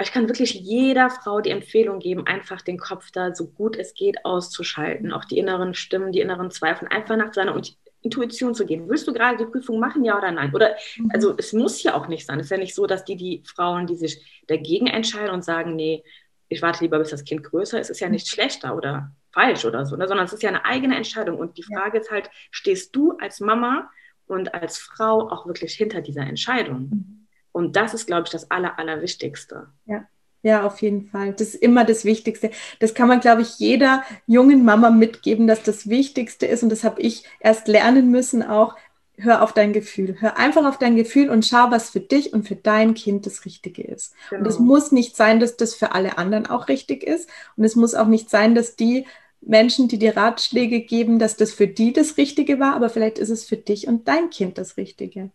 [0.00, 3.94] ich kann wirklich jeder Frau die Empfehlung geben, einfach den Kopf da so gut es
[3.94, 7.54] geht auszuschalten, auch die inneren Stimmen, die inneren Zweifel, einfach nach seiner
[8.04, 8.88] Intuition zu gehen.
[8.88, 10.54] Willst du gerade die Prüfung machen, ja oder nein?
[10.54, 11.10] Oder mhm.
[11.12, 12.38] also es muss ja auch nicht sein.
[12.38, 15.74] Es ist ja nicht so, dass die die Frauen, die sich dagegen entscheiden und sagen,
[15.74, 16.04] nee,
[16.48, 19.86] ich warte lieber, bis das Kind größer ist, ist ja nicht schlechter oder falsch oder
[19.86, 20.06] so, ne?
[20.06, 21.38] sondern es ist ja eine eigene Entscheidung.
[21.38, 23.90] Und die Frage ist halt, stehst du als Mama
[24.26, 26.90] und als Frau auch wirklich hinter dieser Entscheidung?
[26.90, 27.26] Mhm.
[27.52, 29.68] Und das ist, glaube ich, das Aller, Allerwichtigste.
[29.86, 30.06] Ja.
[30.44, 31.32] Ja, auf jeden Fall.
[31.32, 32.50] Das ist immer das Wichtigste.
[32.78, 36.62] Das kann man, glaube ich, jeder jungen Mama mitgeben, dass das Wichtigste ist.
[36.62, 38.76] Und das habe ich erst lernen müssen auch.
[39.16, 40.16] Hör auf dein Gefühl.
[40.20, 43.46] Hör einfach auf dein Gefühl und schau, was für dich und für dein Kind das
[43.46, 44.12] Richtige ist.
[44.28, 44.42] Genau.
[44.42, 47.30] Und es muss nicht sein, dass das für alle anderen auch richtig ist.
[47.56, 49.06] Und es muss auch nicht sein, dass die
[49.40, 53.30] Menschen, die dir Ratschläge geben, dass das für die das Richtige war, aber vielleicht ist
[53.30, 55.30] es für dich und dein Kind das Richtige.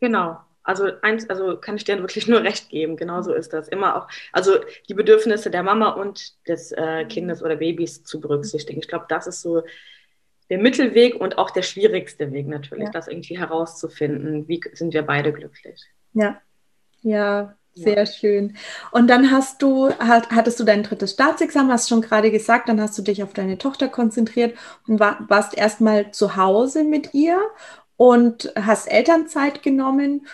[0.00, 0.38] Genau.
[0.68, 2.96] Also eins, also kann ich dir wirklich nur recht geben.
[2.96, 4.08] Genauso ist das immer auch.
[4.32, 4.56] Also
[4.88, 8.80] die Bedürfnisse der Mama und des äh, Kindes oder Babys zu berücksichtigen.
[8.80, 9.62] Ich glaube, das ist so
[10.50, 12.90] der Mittelweg und auch der schwierigste Weg natürlich, ja.
[12.90, 14.48] das irgendwie herauszufinden.
[14.48, 15.82] Wie sind wir beide glücklich?
[16.14, 16.40] Ja,
[17.02, 18.56] ja, sehr schön.
[18.90, 22.98] Und dann hast du, hattest du dein drittes Staatsexamen, hast schon gerade gesagt, dann hast
[22.98, 27.40] du dich auf deine Tochter konzentriert und war, warst erstmal zu Hause mit ihr
[27.96, 30.26] und hast Elternzeit genommen.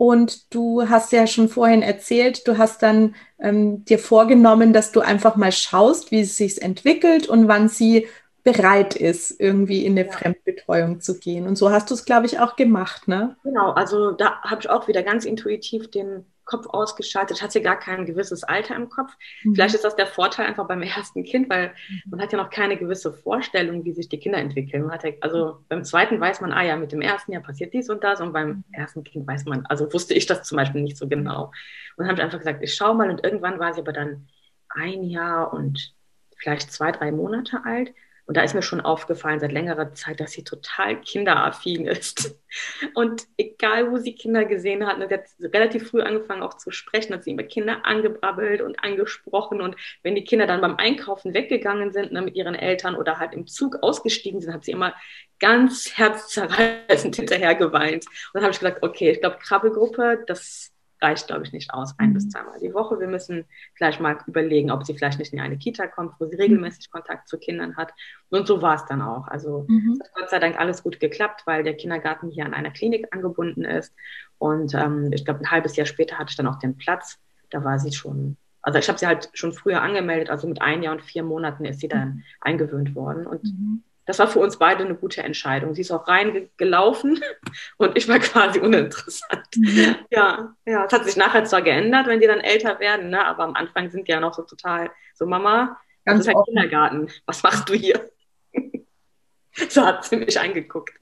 [0.00, 5.00] Und du hast ja schon vorhin erzählt, du hast dann ähm, dir vorgenommen, dass du
[5.00, 8.08] einfach mal schaust, wie es sich entwickelt und wann sie
[8.42, 10.12] bereit ist, irgendwie in eine ja.
[10.12, 11.46] Fremdbetreuung zu gehen.
[11.46, 13.36] Und so hast du es, glaube ich, auch gemacht, ne?
[13.44, 17.42] Genau, also da habe ich auch wieder ganz intuitiv den Kopf ausgeschaltet.
[17.42, 19.12] Hatte gar kein gewisses Alter im Kopf.
[19.44, 19.54] Mhm.
[19.54, 22.02] Vielleicht ist das der Vorteil einfach beim ersten Kind, weil mhm.
[22.10, 24.82] man hat ja noch keine gewisse Vorstellung, wie sich die Kinder entwickeln.
[24.82, 27.72] Man hat ja, also beim zweiten weiß man, ah ja, mit dem ersten Jahr passiert
[27.72, 28.64] dies und das und beim mhm.
[28.72, 31.52] ersten Kind weiß man, also wusste ich das zum Beispiel nicht so genau.
[31.96, 34.26] Und dann habe ich einfach gesagt, ich schaue mal und irgendwann war sie aber dann
[34.70, 35.94] ein Jahr und
[36.36, 37.92] vielleicht zwei, drei Monate alt.
[38.30, 42.38] Und da ist mir schon aufgefallen seit längerer Zeit, dass sie total kinderaffin ist.
[42.94, 46.70] Und egal, wo sie Kinder gesehen hat, ne, sie hat relativ früh angefangen auch zu
[46.70, 49.60] sprechen, hat sie immer Kinder angebrabbelt und angesprochen.
[49.60, 53.32] Und wenn die Kinder dann beim Einkaufen weggegangen sind ne, mit ihren Eltern oder halt
[53.32, 54.94] im Zug ausgestiegen sind, hat sie immer
[55.40, 58.06] ganz herzzerreißend hinterher geweint.
[58.06, 60.70] Und dann habe ich gesagt, okay, ich glaube, Krabbelgruppe, das
[61.02, 62.30] reicht, glaube ich, nicht aus, ein bis mhm.
[62.30, 63.00] zweimal die Woche.
[63.00, 66.36] Wir müssen vielleicht mal überlegen, ob sie vielleicht nicht in eine Kita kommt, wo sie
[66.36, 66.42] mhm.
[66.42, 67.92] regelmäßig Kontakt zu Kindern hat.
[68.28, 69.26] Und so war es dann auch.
[69.28, 69.92] Also mhm.
[69.92, 73.08] es hat Gott sei Dank alles gut geklappt, weil der Kindergarten hier an einer Klinik
[73.12, 73.94] angebunden ist.
[74.38, 77.18] Und ähm, ich glaube, ein halbes Jahr später hatte ich dann auch den Platz.
[77.50, 80.82] Da war sie schon, also ich habe sie halt schon früher angemeldet, also mit ein
[80.82, 82.22] Jahr und vier Monaten ist sie dann mhm.
[82.40, 83.26] eingewöhnt worden.
[83.26, 85.74] Und mhm das war für uns beide eine gute Entscheidung.
[85.74, 87.22] Sie ist auch reingelaufen
[87.78, 89.46] und ich war quasi uninteressant.
[89.56, 89.96] Mhm.
[90.10, 93.24] Ja, ja, es hat sich nachher zwar geändert, wenn die dann älter werden, ne?
[93.24, 96.44] aber am Anfang sind die ja noch so total so, Mama, Ganz das ist ein
[96.44, 97.08] Kindergarten.
[97.26, 98.10] Was machst du hier?
[99.68, 100.94] so hat sie mich angeguckt.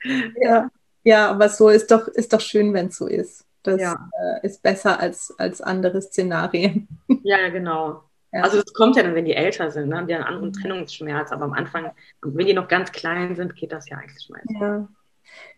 [0.43, 0.71] Ja,
[1.03, 3.47] ja aber so ist doch, ist doch schön, wenn es so ist.
[3.63, 4.11] Das ja.
[4.21, 6.89] äh, ist besser als, als andere Szenarien.
[7.23, 8.05] Ja, genau.
[8.33, 8.43] Ja.
[8.43, 9.97] Also es kommt ja dann, wenn die älter sind, ne?
[9.97, 10.53] haben die einen anderen mhm.
[10.53, 11.33] Trennungsschmerz.
[11.33, 11.91] Aber am Anfang,
[12.23, 14.61] wenn die noch ganz klein sind, geht das ja eigentlich meistens.
[14.61, 14.89] Ja.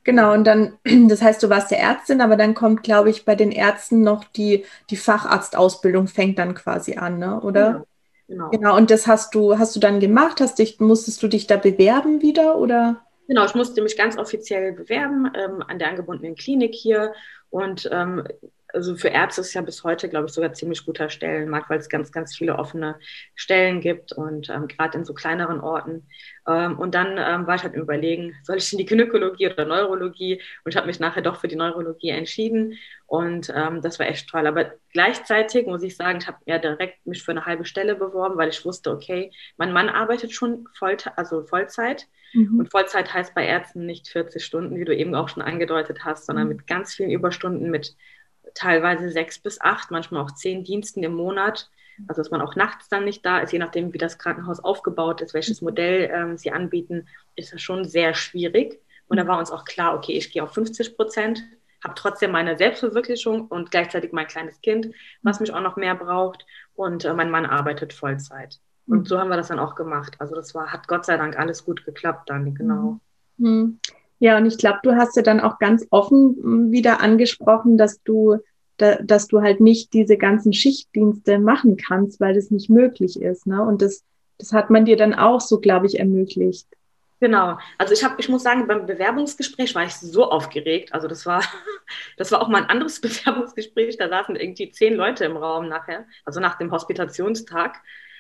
[0.05, 0.79] Genau, und dann,
[1.09, 4.25] das heißt, du warst ja Ärztin, aber dann kommt, glaube ich, bei den Ärzten noch
[4.25, 7.41] die, die Facharztausbildung fängt dann quasi an, ne?
[7.41, 7.73] oder?
[7.73, 7.85] Genau.
[8.31, 8.49] Genau.
[8.51, 10.41] genau, und das hast du, hast du dann gemacht?
[10.41, 13.05] Hast dich, musstest du dich da bewerben wieder oder?
[13.27, 17.13] Genau, ich musste mich ganz offiziell bewerben ähm, an der angebundenen Klinik hier
[17.51, 18.23] und ähm,
[18.73, 21.89] also für Ärzte ist ja bis heute, glaube ich, sogar ziemlich guter Stellenmarkt, weil es
[21.89, 22.99] ganz, ganz viele offene
[23.35, 26.07] Stellen gibt und ähm, gerade in so kleineren Orten.
[26.49, 29.65] Ähm, und dann ähm, war ich halt im Überlegen, soll ich in die Gynäkologie oder
[29.65, 30.41] Neurologie?
[30.65, 34.29] Und ich habe mich nachher doch für die Neurologie entschieden und ähm, das war echt
[34.29, 34.47] toll.
[34.47, 38.37] Aber gleichzeitig muss ich sagen, ich habe ja direkt mich für eine halbe Stelle beworben,
[38.37, 42.07] weil ich wusste, okay, mein Mann arbeitet schon voll, also Vollzeit.
[42.33, 42.61] Mhm.
[42.61, 46.27] Und Vollzeit heißt bei Ärzten nicht 40 Stunden, wie du eben auch schon angedeutet hast,
[46.27, 46.57] sondern mhm.
[46.57, 47.97] mit ganz vielen Überstunden, mit
[48.55, 51.71] teilweise sechs bis acht, manchmal auch zehn Diensten im Monat.
[52.09, 55.21] Also dass man auch nachts dann nicht da ist, je nachdem, wie das Krankenhaus aufgebaut
[55.21, 58.81] ist, welches Modell ähm, sie anbieten, ist das schon sehr schwierig.
[59.09, 61.43] Und da war uns auch klar, okay, ich gehe auf 50 Prozent,
[61.83, 66.47] habe trotzdem meine Selbstverwirklichung und gleichzeitig mein kleines Kind, was mich auch noch mehr braucht.
[66.75, 68.61] Und äh, mein Mann arbeitet Vollzeit.
[68.87, 70.17] Und so haben wir das dann auch gemacht.
[70.19, 73.01] Also das war, hat Gott sei Dank alles gut geklappt dann, genau.
[73.37, 73.79] Mhm.
[74.21, 78.03] Ja, und ich glaube, du hast ja dann auch ganz offen hm, wieder angesprochen, dass
[78.03, 78.37] du,
[78.77, 83.47] da, dass du halt nicht diese ganzen Schichtdienste machen kannst, weil das nicht möglich ist.
[83.47, 83.63] Ne?
[83.63, 84.05] Und das,
[84.39, 86.69] das hat man dir dann auch so, glaube ich, ermöglicht.
[87.21, 87.59] Genau.
[87.77, 90.93] Also ich habe, ich muss sagen, beim Bewerbungsgespräch war ich so aufgeregt.
[90.93, 91.43] Also das war,
[92.19, 93.97] das war auch mal ein anderes Bewerbungsgespräch.
[93.97, 97.79] Da saßen irgendwie zehn Leute im Raum nachher, also nach dem Hospitationstag.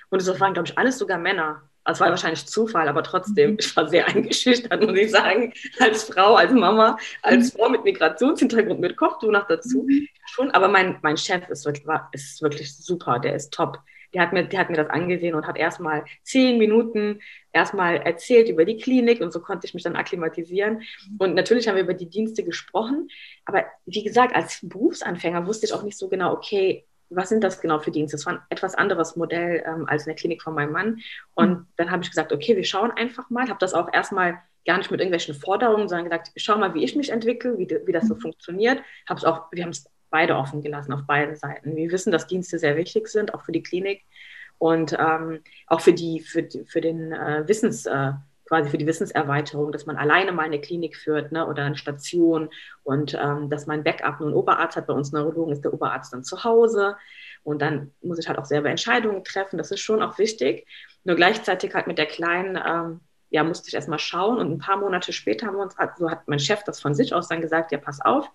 [0.08, 1.69] Und es waren, glaube ich, alles sogar Männer.
[1.84, 3.56] Das war wahrscheinlich Zufall, aber trotzdem, mhm.
[3.60, 7.58] ich war sehr eingeschüchtert, muss ich sagen, als Frau, als Mama, als mhm.
[7.58, 9.86] Frau mit Migrationshintergrund, mit Kochtuch noch dazu.
[9.88, 10.08] Mhm.
[10.26, 13.78] Schon, aber mein, mein Chef ist wirklich, ist wirklich super, der ist top.
[14.12, 17.20] Der hat, mir, der hat mir das angesehen und hat erstmal zehn Minuten
[17.52, 20.82] erstmal erzählt über die Klinik und so konnte ich mich dann akklimatisieren.
[21.18, 23.08] Und natürlich haben wir über die Dienste gesprochen.
[23.44, 27.60] Aber wie gesagt, als Berufsanfänger wusste ich auch nicht so genau, okay, was sind das
[27.60, 28.16] genau für Dienste?
[28.16, 31.00] Das war ein etwas anderes Modell ähm, als in der Klinik von meinem Mann.
[31.34, 31.66] Und mhm.
[31.76, 33.48] dann habe ich gesagt, okay, wir schauen einfach mal.
[33.48, 36.94] Habe das auch erstmal gar nicht mit irgendwelchen Forderungen, sondern gesagt, schau mal, wie ich
[36.94, 38.20] mich entwickle, wie, wie das so mhm.
[38.20, 38.82] funktioniert.
[39.08, 41.76] Hab's auch, wir haben es beide offen gelassen auf beiden Seiten.
[41.76, 44.04] Wir wissen, dass Dienste sehr wichtig sind, auch für die Klinik
[44.58, 48.12] und ähm, auch für die, für, für den äh, Wissens, äh,
[48.50, 52.50] quasi für die Wissenserweiterung, dass man alleine mal eine Klinik führt ne, oder eine Station
[52.82, 54.88] und ähm, dass man Backup nur einen Oberarzt hat.
[54.88, 56.96] Bei uns Neurologen ist der Oberarzt dann zu Hause
[57.44, 59.56] und dann muss ich halt auch selber Entscheidungen treffen.
[59.56, 60.66] Das ist schon auch wichtig.
[61.04, 64.78] Nur gleichzeitig halt mit der Kleinen, ähm, ja, musste ich erstmal schauen und ein paar
[64.78, 67.70] Monate später haben wir uns, so hat mein Chef das von sich aus dann gesagt,
[67.70, 68.28] ja, pass auf,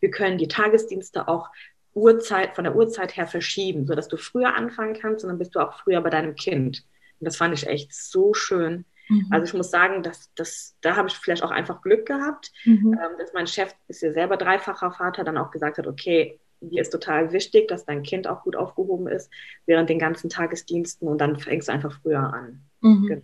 [0.00, 1.50] wir können die Tagesdienste auch
[1.92, 5.60] Uhrzeit, von der Uhrzeit her verschieben, sodass du früher anfangen kannst und dann bist du
[5.60, 6.86] auch früher bei deinem Kind.
[7.18, 8.86] Und das fand ich echt so schön.
[9.10, 9.26] Mhm.
[9.30, 12.92] Also ich muss sagen, dass, dass, da habe ich vielleicht auch einfach Glück gehabt, mhm.
[12.94, 16.80] ähm, dass mein Chef, ist ja selber dreifacher Vater, dann auch gesagt hat, okay, dir
[16.80, 19.30] ist total wichtig, dass dein Kind auch gut aufgehoben ist
[19.66, 22.62] während den ganzen Tagesdiensten und dann fängst du einfach früher an.
[22.80, 23.06] Mhm.
[23.06, 23.22] Genau.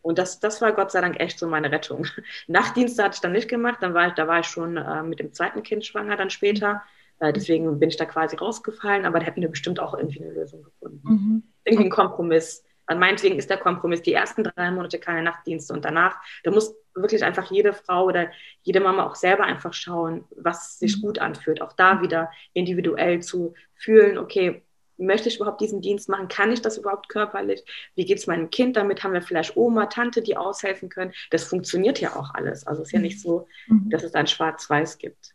[0.00, 2.06] Und das, das war Gott sei Dank echt so meine Rettung.
[2.46, 5.18] Nachtdienste hatte ich dann nicht gemacht, dann war ich, da war ich schon äh, mit
[5.18, 6.82] dem zweiten Kind schwanger dann später.
[7.18, 10.32] Äh, deswegen bin ich da quasi rausgefallen, aber da hätten wir bestimmt auch irgendwie eine
[10.32, 11.00] Lösung gefunden.
[11.02, 11.42] Mhm.
[11.64, 12.64] Irgendwie ein Kompromiss.
[12.88, 16.74] Und meinetwegen ist der Kompromiss die ersten drei Monate keine Nachtdienste und danach, da muss
[16.94, 18.30] wirklich einfach jede Frau oder
[18.62, 21.02] jede Mama auch selber einfach schauen, was sich mhm.
[21.02, 21.60] gut anfühlt.
[21.60, 24.62] Auch da wieder individuell zu fühlen, okay,
[24.96, 26.28] möchte ich überhaupt diesen Dienst machen?
[26.28, 27.62] Kann ich das überhaupt körperlich?
[27.94, 29.04] Wie geht es meinem Kind damit?
[29.04, 31.12] Haben wir vielleicht Oma, Tante, die aushelfen können?
[31.30, 32.66] Das funktioniert ja auch alles.
[32.66, 33.90] Also es ist ja nicht so, mhm.
[33.90, 35.34] dass es dann schwarz-weiß gibt.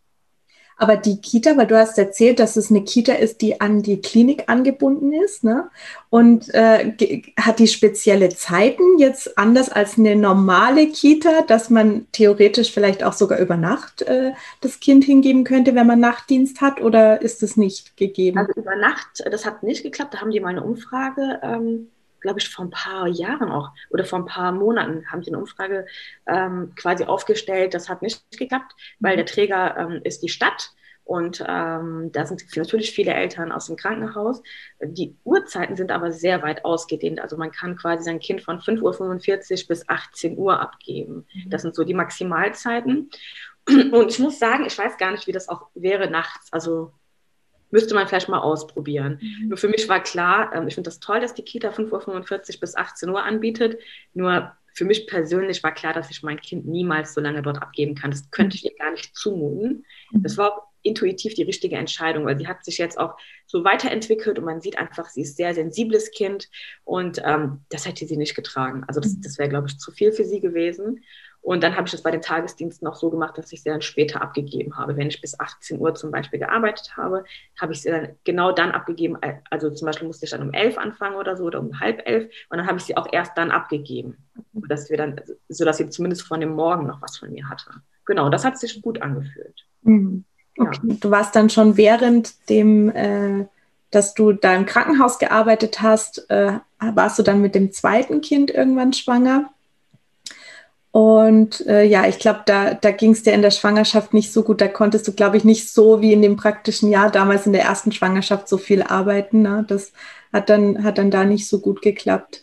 [0.77, 4.01] Aber die Kita, weil du hast erzählt, dass es eine Kita ist, die an die
[4.01, 5.69] Klinik angebunden ist, ne?
[6.09, 6.93] Und äh,
[7.39, 13.13] hat die spezielle Zeiten jetzt anders als eine normale Kita, dass man theoretisch vielleicht auch
[13.13, 14.31] sogar über Nacht äh,
[14.61, 18.37] das Kind hingeben könnte, wenn man Nachtdienst hat, oder ist das nicht gegeben?
[18.37, 20.13] Also über Nacht, das hat nicht geklappt.
[20.13, 21.89] Da haben die mal eine Umfrage ähm,
[22.23, 25.37] glaube ich, vor ein paar Jahren auch oder vor ein paar Monaten haben sie eine
[25.37, 25.85] Umfrage
[26.25, 27.75] ähm, quasi aufgestellt.
[27.75, 29.17] Das hat nicht geklappt, weil mhm.
[29.17, 30.71] der Träger ähm, ist die Stadt.
[31.05, 34.41] Und ähm, da sind natürlich viele Eltern aus dem Krankenhaus.
[34.81, 37.19] Die Uhrzeiten sind aber sehr weit ausgedehnt.
[37.19, 41.27] Also man kann quasi sein Kind von 5.45 Uhr bis 18 Uhr abgeben.
[41.33, 41.49] Mhm.
[41.49, 43.09] Das sind so die Maximalzeiten.
[43.67, 46.51] Und ich muss sagen, ich weiß gar nicht, wie das auch wäre nachts.
[46.51, 46.93] Also
[47.73, 49.17] müsste man vielleicht mal ausprobieren.
[49.19, 49.47] Mhm.
[49.49, 52.59] Nur für mich war klar, ähm, ich finde das toll, dass die Kita 5.45 Uhr
[52.59, 53.79] bis 18 Uhr anbietet.
[54.13, 57.95] Nur für mich persönlich war klar, dass ich mein Kind niemals so lange dort abgeben
[57.95, 58.11] kann.
[58.11, 59.85] Das könnte ich ihr gar nicht zumuten.
[60.11, 60.21] Mhm.
[60.21, 64.37] Das war auch intuitiv die richtige Entscheidung, weil sie hat sich jetzt auch so weiterentwickelt
[64.37, 66.49] und man sieht einfach, sie ist sehr sensibles Kind
[66.83, 68.83] und ähm, das hätte sie nicht getragen.
[68.87, 69.21] Also das, mhm.
[69.23, 71.01] das wäre, glaube ich, zu viel für sie gewesen.
[71.43, 73.81] Und dann habe ich das bei den Tagesdiensten auch so gemacht, dass ich sie dann
[73.81, 74.95] später abgegeben habe.
[74.95, 77.25] Wenn ich bis 18 Uhr zum Beispiel gearbeitet habe,
[77.59, 79.17] habe ich sie dann genau dann abgegeben.
[79.49, 82.31] Also zum Beispiel musste ich dann um elf anfangen oder so oder um halb elf.
[82.49, 84.17] Und dann habe ich sie auch erst dann abgegeben,
[84.53, 87.71] dass wir dann, sodass sie zumindest von dem Morgen noch was von mir hatte.
[88.05, 89.65] Genau, das hat sich gut angefühlt.
[89.81, 90.23] Mhm.
[90.57, 90.79] Okay.
[90.81, 90.95] Ja.
[91.01, 93.47] Du warst dann schon während dem, äh,
[93.91, 98.49] dass du da im Krankenhaus gearbeitet hast, äh, warst du dann mit dem zweiten Kind
[98.49, 99.52] irgendwann schwanger?
[100.93, 104.43] Und äh, ja, ich glaube, da, da ging es dir in der Schwangerschaft nicht so
[104.43, 104.61] gut.
[104.61, 107.63] Da konntest du, glaube ich, nicht so wie in dem praktischen Jahr damals in der
[107.63, 109.41] ersten Schwangerschaft so viel arbeiten.
[109.41, 109.65] Ne?
[109.67, 109.91] Das
[110.31, 112.42] hat dann, hat dann da nicht so gut geklappt.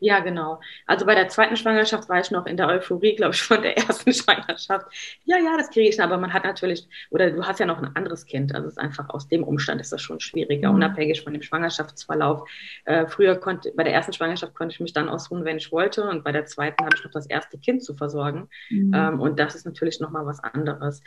[0.00, 0.60] Ja, genau.
[0.86, 3.76] Also bei der zweiten Schwangerschaft war ich noch in der Euphorie, glaube ich, von der
[3.76, 4.86] ersten Schwangerschaft.
[5.24, 7.96] Ja, ja, das kriege ich, aber man hat natürlich, oder du hast ja noch ein
[7.96, 10.76] anderes Kind, also es ist einfach aus dem Umstand ist das schon schwieriger, mhm.
[10.76, 12.48] unabhängig von dem Schwangerschaftsverlauf.
[12.84, 16.04] Äh, früher konnte, bei der ersten Schwangerschaft konnte ich mich dann ausruhen, wenn ich wollte,
[16.04, 18.48] und bei der zweiten habe ich noch das erste Kind zu versorgen.
[18.70, 18.92] Mhm.
[18.94, 21.02] Ähm, und das ist natürlich nochmal was anderes.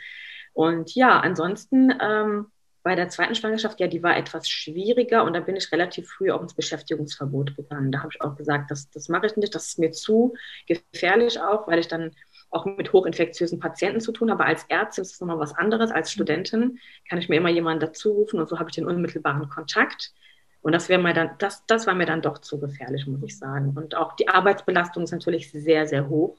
[0.52, 2.46] Und ja, ansonsten, ähm,
[2.82, 6.30] bei der zweiten Schwangerschaft, ja, die war etwas schwieriger und da bin ich relativ früh
[6.30, 7.92] auch ins Beschäftigungsverbot gegangen.
[7.92, 10.34] Da habe ich auch gesagt, das, das mache ich nicht, das ist mir zu
[10.66, 12.12] gefährlich auch, weil ich dann
[12.50, 14.44] auch mit hochinfektiösen Patienten zu tun habe.
[14.44, 15.90] Als Ärztin ist es nochmal was anderes.
[15.90, 19.48] Als Studentin kann ich mir immer jemanden dazu rufen und so habe ich den unmittelbaren
[19.48, 20.12] Kontakt.
[20.60, 23.72] Und das mir dann, das, das war mir dann doch zu gefährlich, muss ich sagen.
[23.76, 26.36] Und auch die Arbeitsbelastung ist natürlich sehr, sehr hoch.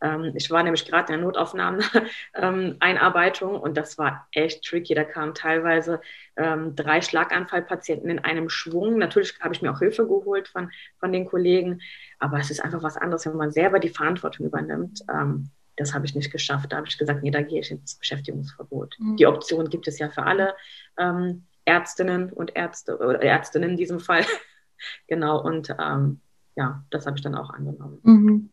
[0.00, 4.94] Ähm, ich war nämlich gerade in der Notaufnahmen-Einarbeitung ähm, und das war echt tricky.
[4.94, 6.00] Da kamen teilweise
[6.36, 8.98] ähm, drei Schlaganfallpatienten in einem Schwung.
[8.98, 11.80] Natürlich habe ich mir auch Hilfe geholt von, von den Kollegen,
[12.18, 15.00] aber es ist einfach was anderes, wenn man selber die Verantwortung übernimmt.
[15.10, 16.72] Ähm, das habe ich nicht geschafft.
[16.72, 18.96] Da habe ich gesagt, nee, da gehe ich ins Beschäftigungsverbot.
[18.98, 19.16] Mhm.
[19.16, 20.54] Die Option gibt es ja für alle
[20.98, 24.24] ähm, Ärztinnen und Ärzte, oder Ärztinnen in diesem Fall.
[25.08, 25.74] genau, und
[26.58, 28.00] ja, das habe ich dann auch angenommen.
[28.02, 28.50] Mhm.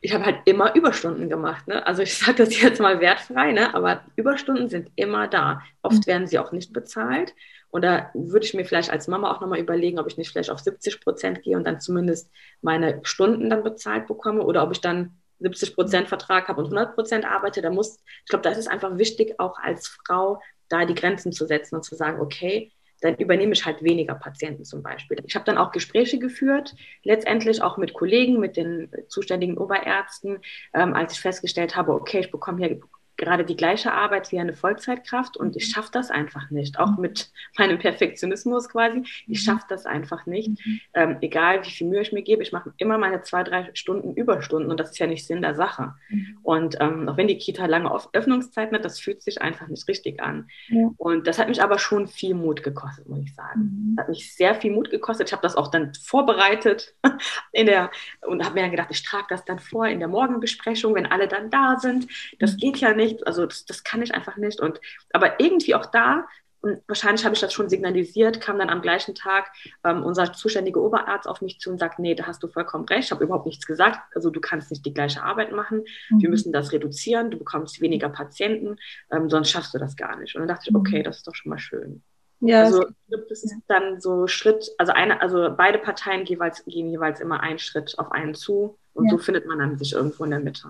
[0.00, 1.66] Ich habe halt immer Überstunden gemacht.
[1.66, 1.84] Ne?
[1.86, 3.74] Also ich sage das jetzt mal wertfrei, ne?
[3.74, 5.62] aber Überstunden sind immer da.
[5.82, 6.06] Oft mhm.
[6.06, 7.34] werden sie auch nicht bezahlt.
[7.70, 10.50] Und da würde ich mir vielleicht als Mama auch nochmal überlegen, ob ich nicht vielleicht
[10.50, 12.30] auf 70 Prozent gehe und dann zumindest
[12.62, 16.94] meine Stunden dann bezahlt bekomme oder ob ich dann 70 Prozent Vertrag habe und 100
[16.94, 17.60] Prozent arbeite.
[17.60, 21.32] Da muss, ich glaube, da ist es einfach wichtig, auch als Frau da die Grenzen
[21.32, 25.18] zu setzen und zu sagen, okay, dann übernehme ich halt weniger Patienten zum Beispiel.
[25.26, 30.38] Ich habe dann auch Gespräche geführt, letztendlich auch mit Kollegen, mit den zuständigen Oberärzten,
[30.74, 32.80] ähm, als ich festgestellt habe, okay, ich bekomme hier
[33.18, 36.78] gerade die gleiche Arbeit wie eine Vollzeitkraft und ich schaffe das einfach nicht.
[36.78, 39.02] Auch mit meinem Perfektionismus quasi.
[39.26, 40.48] Ich schaffe das einfach nicht.
[40.48, 40.80] Mhm.
[40.94, 44.14] Ähm, egal wie viel Mühe ich mir gebe, ich mache immer meine zwei, drei Stunden
[44.14, 45.94] Überstunden und das ist ja nicht Sinn der Sache.
[46.08, 46.38] Mhm.
[46.42, 50.22] Und ähm, auch wenn die Kita lange Öffnungszeiten hat, das fühlt sich einfach nicht richtig
[50.22, 50.48] an.
[50.68, 50.90] Ja.
[50.96, 53.60] Und das hat mich aber schon viel Mut gekostet, muss ich sagen.
[53.60, 53.96] Mhm.
[53.96, 55.28] Das hat mich sehr viel Mut gekostet.
[55.28, 56.94] Ich habe das auch dann vorbereitet
[57.52, 57.90] in der,
[58.24, 61.26] und habe mir dann gedacht, ich trage das dann vor in der Morgenbesprechung, wenn alle
[61.26, 62.06] dann da sind.
[62.38, 62.58] Das mhm.
[62.58, 64.60] geht ja nicht nicht, also das, das kann ich einfach nicht.
[64.60, 64.80] Und
[65.12, 66.26] aber irgendwie auch da,
[66.60, 69.52] und wahrscheinlich habe ich das schon signalisiert, kam dann am gleichen Tag
[69.84, 73.04] ähm, unser zuständiger Oberarzt auf mich zu und sagt, nee, da hast du vollkommen recht,
[73.04, 74.00] ich habe überhaupt nichts gesagt.
[74.14, 76.20] Also du kannst nicht die gleiche Arbeit machen, mhm.
[76.20, 78.76] wir müssen das reduzieren, du bekommst weniger Patienten,
[79.12, 80.34] ähm, sonst schaffst du das gar nicht.
[80.34, 80.80] Und dann dachte ich, mhm.
[80.80, 82.02] okay, das ist doch schon mal schön.
[82.40, 87.20] Ja, also gibt es dann so Schritt, also eine, also beide Parteien jeweils, gehen jeweils
[87.20, 89.10] immer einen Schritt auf einen zu und ja.
[89.10, 90.68] so findet man dann sich irgendwo in der Mitte.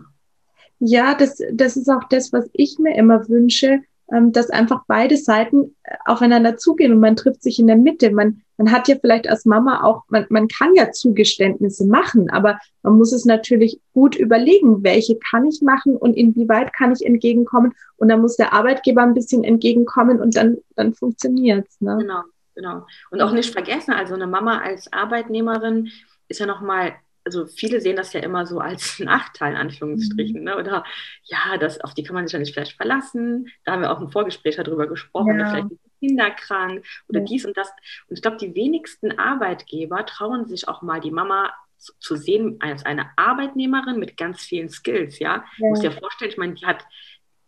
[0.81, 5.17] Ja, das, das ist auch das, was ich mir immer wünsche, ähm, dass einfach beide
[5.19, 8.11] Seiten äh, aufeinander zugehen und man trifft sich in der Mitte.
[8.11, 12.59] Man, man hat ja vielleicht als Mama auch, man, man kann ja Zugeständnisse machen, aber
[12.83, 17.75] man muss es natürlich gut überlegen, welche kann ich machen und inwieweit kann ich entgegenkommen.
[17.97, 21.81] Und dann muss der Arbeitgeber ein bisschen entgegenkommen und dann, dann funktioniert's.
[21.81, 21.99] Ne?
[22.01, 22.23] Genau,
[22.55, 22.87] genau.
[23.11, 25.91] Und auch nicht vergessen, also eine Mama als Arbeitnehmerin
[26.29, 26.95] ist ja nochmal
[27.29, 30.45] also viele sehen das ja immer so als Nachteil, in Anführungsstrichen, mhm.
[30.45, 30.57] ne?
[30.57, 30.85] oder
[31.25, 33.49] ja, das, auf die kann man sich ja nicht vielleicht verlassen.
[33.65, 35.51] Da haben wir auch im Vorgespräch darüber gesprochen, ja.
[35.51, 37.27] vielleicht sind Kinder krank oder ja.
[37.27, 37.69] dies und das.
[38.09, 42.57] Und ich glaube, die wenigsten Arbeitgeber trauen sich auch mal die Mama zu, zu sehen
[42.61, 45.37] als eine Arbeitnehmerin mit ganz vielen Skills, ja.
[45.37, 45.45] ja.
[45.57, 46.85] Ich muss dir vorstellen, ich meine, die hat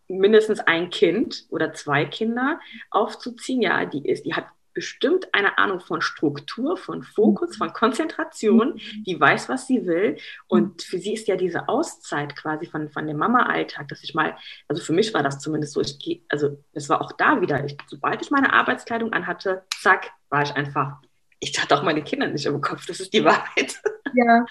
[0.07, 2.59] mindestens ein Kind oder zwei Kinder
[2.91, 8.75] aufzuziehen, ja, die ist, die hat bestimmt eine Ahnung von Struktur, von Fokus, von Konzentration,
[8.75, 9.03] mhm.
[9.03, 10.17] die weiß, was sie will.
[10.47, 14.37] Und für sie ist ja diese Auszeit quasi von, von dem Mama-Alltag, dass ich mal,
[14.67, 17.63] also für mich war das zumindest so, ich gehe, also es war auch da wieder,
[17.65, 20.97] ich, sobald ich meine Arbeitskleidung anhatte, zack, war ich einfach,
[21.39, 23.79] ich hatte auch meine Kinder nicht im Kopf, das ist die Wahrheit.
[24.13, 24.45] Ja.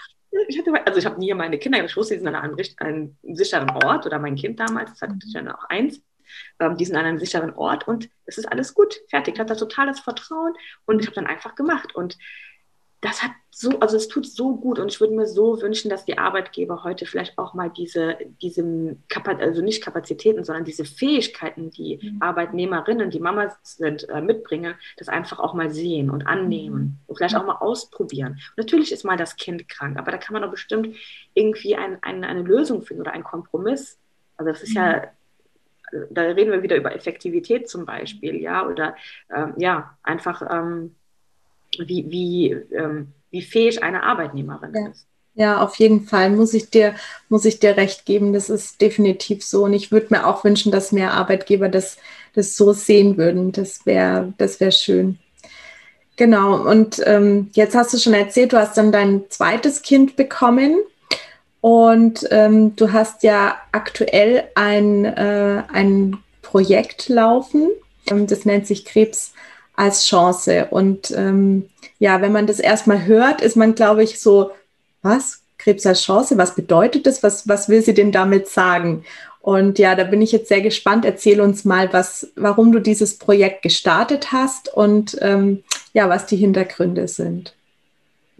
[0.49, 3.17] Ich hatte, also ich habe nie meine Kinder, ich wusste, sie sind an einem, einem
[3.35, 6.01] sicheren Ort oder mein Kind damals, das hatte ich ja noch eins
[6.59, 9.35] ähm, die sind an einem sicheren Ort und es ist alles gut, fertig.
[9.35, 10.55] Ich hatte totales Vertrauen
[10.87, 11.95] und ich habe dann einfach gemacht.
[11.95, 12.17] Und
[13.01, 16.05] das hat so, also es tut so gut und ich würde mir so wünschen, dass
[16.05, 21.99] die Arbeitgeber heute vielleicht auch mal diese, diese also nicht Kapazitäten, sondern diese Fähigkeiten, die
[22.03, 22.17] mhm.
[22.21, 26.99] Arbeitnehmerinnen, die Mamas sind, äh, mitbringen, das einfach auch mal sehen und annehmen mhm.
[27.07, 28.33] und vielleicht auch mal ausprobieren.
[28.33, 30.95] Und natürlich ist mal das Kind krank, aber da kann man doch bestimmt
[31.35, 33.99] irgendwie ein, ein, eine Lösung finden oder einen Kompromiss.
[34.37, 34.77] Also das ist mhm.
[34.77, 35.05] ja
[36.11, 38.97] da reden wir wieder über Effektivität zum Beispiel, ja, oder
[39.35, 40.95] ähm, ja, einfach ähm,
[41.79, 44.89] wie, wie, ähm, wie fähig eine Arbeitnehmerin ja.
[44.89, 45.07] ist.
[45.35, 46.95] Ja, auf jeden Fall muss ich dir,
[47.29, 48.33] muss ich dir recht geben.
[48.33, 49.65] Das ist definitiv so.
[49.65, 51.99] Und ich würde mir auch wünschen, dass mehr Arbeitgeber das,
[52.35, 53.53] das so sehen würden.
[53.53, 55.19] Das wäre, das wäre schön.
[56.17, 56.69] Genau.
[56.69, 60.77] Und ähm, jetzt hast du schon erzählt, du hast dann dein zweites Kind bekommen.
[61.61, 67.69] Und ähm, du hast ja aktuell ein, äh, ein Projekt laufen,
[68.11, 69.33] ähm, das nennt sich Krebs
[69.77, 70.69] als Chance.
[70.71, 71.69] Und ähm,
[71.99, 74.51] ja, wenn man das erstmal hört, ist man, glaube ich, so,
[75.03, 75.41] was?
[75.59, 76.39] Krebs als Chance?
[76.39, 77.23] Was bedeutet das?
[77.23, 79.05] Was, was will sie denn damit sagen?
[79.43, 81.05] Und ja, da bin ich jetzt sehr gespannt.
[81.05, 86.37] Erzähl uns mal, was, warum du dieses Projekt gestartet hast und ähm, ja, was die
[86.37, 87.55] Hintergründe sind.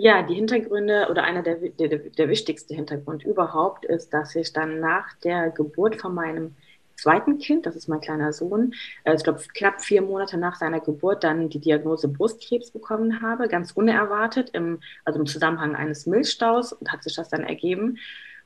[0.03, 4.81] Ja, die Hintergründe oder einer der, der, der wichtigste Hintergrund überhaupt ist, dass ich dann
[4.81, 6.57] nach der Geburt von meinem
[6.97, 8.73] zweiten Kind, das ist mein kleiner Sohn,
[9.05, 13.47] äh, ich glaube knapp vier Monate nach seiner Geburt dann die Diagnose Brustkrebs bekommen habe,
[13.47, 17.99] ganz unerwartet, im, also im Zusammenhang eines Milchstaus und hat sich das dann ergeben.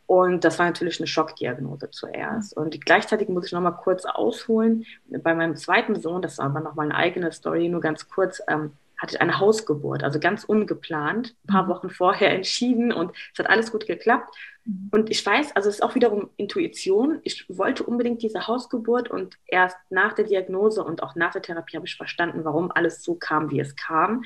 [0.06, 2.56] Und das war natürlich eine Schockdiagnose zuerst.
[2.56, 4.86] Und gleichzeitig muss ich noch mal kurz ausholen.
[5.06, 8.42] Bei meinem zweiten Sohn, das war aber noch mal eine eigene Story, nur ganz kurz,
[8.48, 8.72] ähm,
[9.04, 11.68] hatte ich eine Hausgeburt, also ganz ungeplant, ein paar mhm.
[11.68, 14.34] Wochen vorher entschieden und es hat alles gut geklappt.
[14.64, 14.88] Mhm.
[14.92, 17.20] Und ich weiß, also es ist auch wiederum Intuition.
[17.22, 21.76] Ich wollte unbedingt diese Hausgeburt und erst nach der Diagnose und auch nach der Therapie
[21.76, 24.24] habe ich verstanden, warum alles so kam, wie es kam.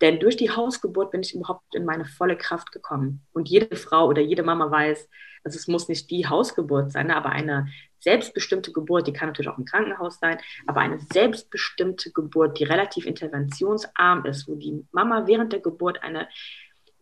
[0.00, 3.26] Denn durch die Hausgeburt bin ich überhaupt in meine volle Kraft gekommen.
[3.32, 5.08] Und jede Frau oder jede Mama weiß,
[5.42, 7.66] also es muss nicht die Hausgeburt sein, aber eine
[8.00, 13.06] selbstbestimmte Geburt, die kann natürlich auch im Krankenhaus sein, aber eine selbstbestimmte Geburt, die relativ
[13.06, 16.28] interventionsarm ist, wo die Mama während der Geburt eine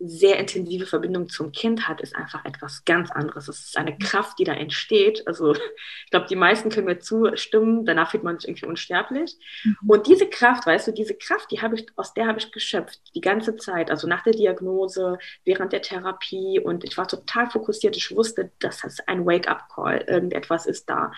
[0.01, 3.49] sehr intensive Verbindung zum Kind hat, ist einfach etwas ganz anderes.
[3.49, 5.27] Es ist eine Kraft, die da entsteht.
[5.27, 5.53] Also
[6.05, 9.37] ich glaube, die meisten können mir zustimmen, danach fühlt man sich irgendwie unsterblich.
[9.65, 9.77] Mhm.
[9.89, 13.01] Und diese Kraft, weißt du, diese Kraft, die habe ich, aus der habe ich geschöpft,
[13.15, 17.97] die ganze Zeit, also nach der Diagnose, während der Therapie und ich war total fokussiert.
[17.97, 21.13] Ich wusste, das ist ein Wake-up-Call, irgendetwas ist da.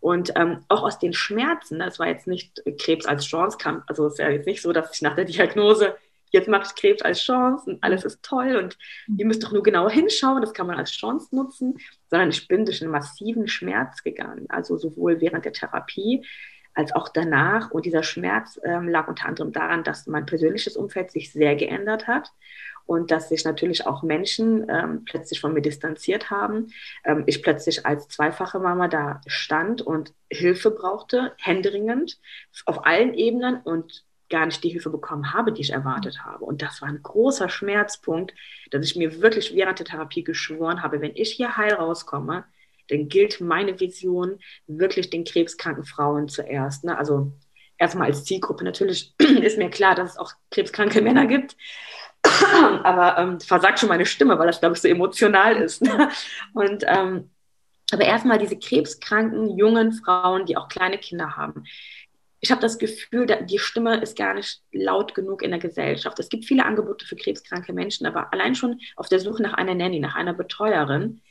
[0.00, 4.06] Und ähm, auch aus den Schmerzen, das war jetzt nicht Krebs als Chance, kam, also
[4.06, 5.96] es ist ja jetzt nicht so, dass ich nach der Diagnose
[6.30, 8.78] jetzt mache ich Krebs als Chance und alles ist toll und
[9.16, 11.78] ihr müsst doch nur genau hinschauen, das kann man als Chance nutzen,
[12.10, 16.24] sondern ich bin durch einen massiven Schmerz gegangen, also sowohl während der Therapie
[16.74, 17.70] als auch danach.
[17.70, 22.06] Und dieser Schmerz ähm, lag unter anderem daran, dass mein persönliches Umfeld sich sehr geändert
[22.06, 22.30] hat
[22.86, 26.72] und dass sich natürlich auch Menschen ähm, plötzlich von mir distanziert haben.
[27.04, 32.20] Ähm, ich plötzlich als zweifache Mama da stand und Hilfe brauchte, händeringend,
[32.64, 36.44] auf allen Ebenen und gar nicht die Hilfe bekommen habe, die ich erwartet habe.
[36.44, 38.34] Und das war ein großer Schmerzpunkt,
[38.70, 42.44] dass ich mir wirklich während der Therapie geschworen habe, wenn ich hier heil rauskomme,
[42.88, 46.84] dann gilt meine Vision wirklich den krebskranken Frauen zuerst.
[46.84, 46.96] Ne?
[46.96, 47.32] Also
[47.78, 51.56] erstmal als Zielgruppe natürlich ist mir klar, dass es auch krebskranke Männer gibt.
[52.82, 55.82] aber ähm, versagt schon meine Stimme, weil das, glaube ich, so emotional ist.
[55.82, 56.08] Ne?
[56.54, 57.30] Und ähm,
[57.92, 61.64] aber erstmal diese krebskranken jungen Frauen, die auch kleine Kinder haben,
[62.46, 66.16] ich habe das Gefühl, die Stimme ist gar nicht laut genug in der Gesellschaft.
[66.20, 69.74] Es gibt viele Angebote für krebskranke Menschen, aber allein schon auf der Suche nach einer
[69.74, 71.22] Nanny, nach einer Betreuerin,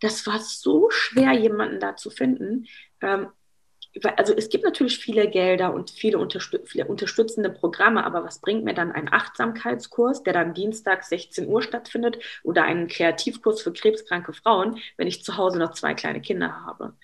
[0.00, 2.66] das war so schwer, jemanden da zu finden.
[3.02, 3.26] Ähm,
[4.16, 8.64] also es gibt natürlich viele Gelder und viele, unterstüt viele, unterstützende Programme, aber was bringt
[8.64, 14.32] mir dann ein Achtsamkeitskurs, der dann Dienstag 16 Uhr stattfindet oder einen Kreativkurs für krebskranke
[14.32, 16.94] Frauen, wenn ich zu Hause noch zwei kleine Kinder habe?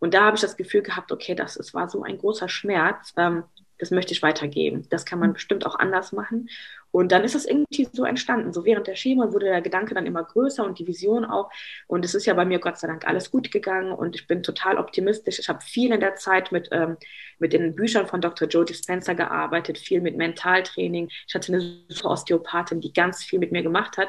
[0.00, 3.12] Und da habe ich das Gefühl gehabt, okay, das, das war so ein großer Schmerz,
[3.16, 3.44] ähm,
[3.80, 4.86] das möchte ich weitergeben.
[4.90, 6.50] Das kann man bestimmt auch anders machen.
[6.90, 8.52] Und dann ist es irgendwie so entstanden.
[8.52, 11.50] So während der Schema wurde der Gedanke dann immer größer und die Vision auch.
[11.86, 14.42] Und es ist ja bei mir Gott sei Dank alles gut gegangen und ich bin
[14.42, 15.38] total optimistisch.
[15.38, 16.98] Ich habe viel in der Zeit mit, ähm,
[17.38, 18.48] mit den Büchern von Dr.
[18.48, 21.08] Joe Dispenza gearbeitet, viel mit Mentaltraining.
[21.26, 24.08] Ich hatte eine super Osteopathin, die ganz viel mit mir gemacht hat.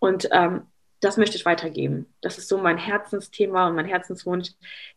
[0.00, 0.62] Und ähm,
[1.04, 2.06] das möchte ich weitergeben.
[2.22, 4.52] Das ist so mein Herzensthema und mein Herzenswunsch.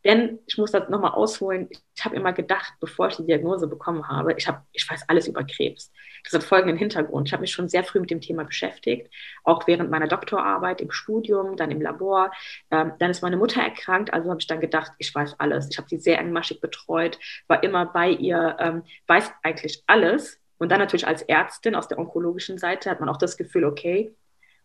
[0.06, 1.68] Denn ich muss das nochmal ausholen.
[1.96, 5.28] Ich habe immer gedacht, bevor ich die Diagnose bekommen habe, ich, habe, ich weiß alles
[5.28, 5.92] über Krebs.
[6.24, 7.28] Das hat folgenden Hintergrund.
[7.28, 10.92] Ich habe mich schon sehr früh mit dem Thema beschäftigt, auch während meiner Doktorarbeit im
[10.92, 12.32] Studium, dann im Labor.
[12.72, 15.68] Ähm, dann ist meine Mutter erkrankt, also habe ich dann gedacht, ich weiß alles.
[15.70, 20.40] Ich habe sie sehr engmaschig betreut, war immer bei ihr, ähm, weiß eigentlich alles.
[20.58, 24.16] Und dann natürlich als Ärztin aus der onkologischen Seite hat man auch das Gefühl, okay,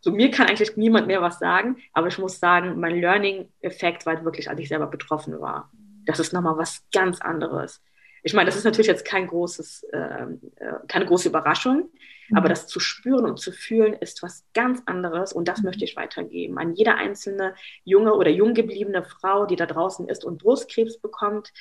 [0.02, 4.24] so mir kann eigentlich niemand mehr was sagen, aber ich muss sagen, mein Learning-Effekt war
[4.24, 5.70] wirklich, als ich selber betroffen war.
[6.04, 7.80] Das ist nochmal was ganz anderes.
[8.24, 11.88] Ich meine, das ist natürlich jetzt kein großes, ähm, äh, keine große Überraschung,
[12.28, 12.36] mhm.
[12.36, 15.66] aber das zu spüren und zu fühlen ist was ganz anderes und das mhm.
[15.66, 20.24] möchte ich weitergeben an jede einzelne junge oder jung gebliebene Frau, die da draußen ist
[20.24, 21.52] und Brustkrebs bekommt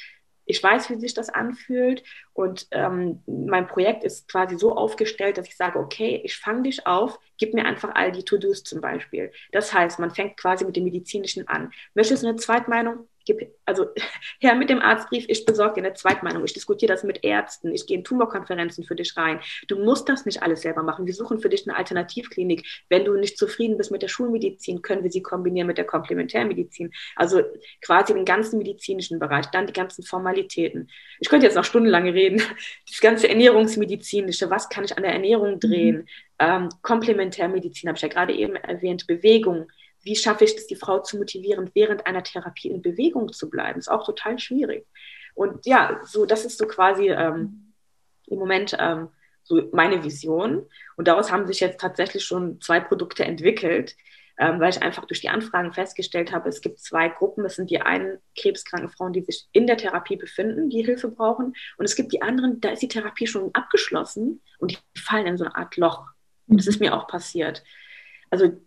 [0.45, 5.47] ich weiß, wie sich das anfühlt und ähm, mein Projekt ist quasi so aufgestellt, dass
[5.47, 9.31] ich sage, okay, ich fange dich auf, gib mir einfach all die To-Dos zum Beispiel.
[9.51, 11.71] Das heißt, man fängt quasi mit dem Medizinischen an.
[11.93, 13.07] Möchtest du eine Zweitmeinung?
[13.65, 13.87] Also
[14.39, 17.85] her mit dem Arztbrief, ich besorge dir eine Zweitmeinung, ich diskutiere das mit Ärzten, ich
[17.85, 19.39] gehe in Tumorkonferenzen für dich rein.
[19.67, 21.05] Du musst das nicht alles selber machen.
[21.05, 22.65] Wir suchen für dich eine Alternativklinik.
[22.89, 26.91] Wenn du nicht zufrieden bist mit der Schulmedizin, können wir sie kombinieren mit der Komplementärmedizin.
[27.15, 27.41] Also
[27.81, 30.89] quasi den ganzen medizinischen Bereich, dann die ganzen Formalitäten.
[31.19, 32.41] Ich könnte jetzt noch stundenlang reden.
[32.87, 35.97] Das ganze Ernährungsmedizinische, was kann ich an der Ernährung drehen?
[35.97, 36.05] Mhm.
[36.39, 39.67] Ähm, Komplementärmedizin habe ich ja gerade eben erwähnt, Bewegung
[40.03, 43.79] wie schaffe ich es, die Frau zu motivieren, während einer Therapie in Bewegung zu bleiben?
[43.79, 44.87] Ist auch total schwierig.
[45.33, 47.73] Und ja, so das ist so quasi ähm,
[48.27, 49.09] im Moment ähm,
[49.43, 50.65] so meine Vision.
[50.97, 53.95] Und daraus haben sich jetzt tatsächlich schon zwei Produkte entwickelt,
[54.37, 57.45] ähm, weil ich einfach durch die Anfragen festgestellt habe, es gibt zwei Gruppen.
[57.45, 61.53] Es sind die einen krebskranken Frauen, die sich in der Therapie befinden, die Hilfe brauchen.
[61.77, 65.37] Und es gibt die anderen, da ist die Therapie schon abgeschlossen und die fallen in
[65.37, 66.07] so eine Art Loch.
[66.47, 67.63] Und das ist mir auch passiert.
[68.29, 68.57] Also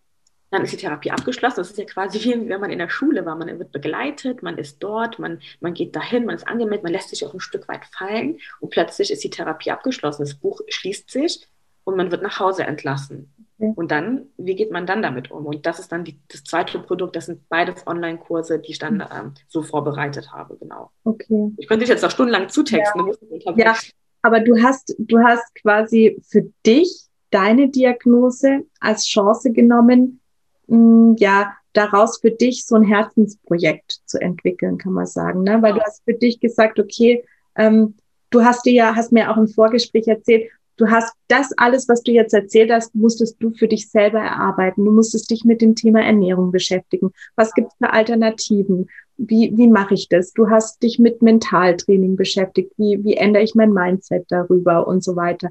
[0.54, 1.56] dann ist die Therapie abgeschlossen.
[1.58, 3.36] Das ist ja quasi wie wenn man in der Schule war.
[3.36, 7.10] Man wird begleitet, man ist dort, man, man geht dahin, man ist angemeldet, man lässt
[7.10, 10.22] sich auch ein Stück weit fallen und plötzlich ist die Therapie abgeschlossen.
[10.22, 11.46] Das Buch schließt sich
[11.84, 13.30] und man wird nach Hause entlassen.
[13.56, 15.46] Und dann, wie geht man dann damit um?
[15.46, 18.96] Und das ist dann die, das zweite Produkt, das sind beides Online-Kurse, die ich dann
[18.96, 19.04] mhm.
[19.16, 20.90] ähm, so vorbereitet habe, genau.
[21.04, 21.52] Okay.
[21.56, 23.12] Ich könnte dich jetzt noch stundenlang zutexten.
[23.30, 23.74] Ja, ja
[24.22, 30.20] aber du hast, du hast quasi für dich deine Diagnose als Chance genommen,
[30.68, 35.60] mh, mm, ja, daraus für dich so ein Herzensprojekt zu entwickeln, kann man sagen, ne?
[35.60, 37.24] Weil du hast für dich gesagt, okay,
[37.56, 37.94] ähm,
[38.30, 42.02] du hast dir ja, hast mir auch im Vorgespräch erzählt, du hast das alles, was
[42.02, 44.84] du jetzt erzählt hast, musstest du für dich selber erarbeiten.
[44.84, 47.12] Du musstest dich mit dem Thema Ernährung beschäftigen.
[47.36, 48.88] Was gibt es für Alternativen?
[49.16, 50.32] Wie, wie mache ich das?
[50.32, 52.72] Du hast dich mit Mentaltraining beschäftigt.
[52.76, 55.50] Wie, wie ändere ich mein Mindset darüber und so weiter?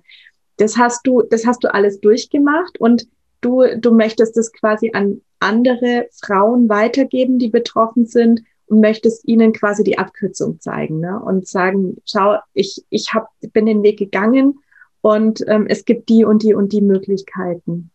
[0.58, 3.08] Das hast du, das hast du alles durchgemacht und
[3.44, 9.54] du, du möchtest das quasi an andere Frauen weitergeben, die betroffen sind und möchtest ihnen
[9.54, 11.20] quasi die Abkürzung zeigen ne?
[11.20, 14.60] und sagen, schau, ich, ich hab, bin den Weg gegangen
[15.02, 17.92] und ähm, es gibt die und die und die Möglichkeiten.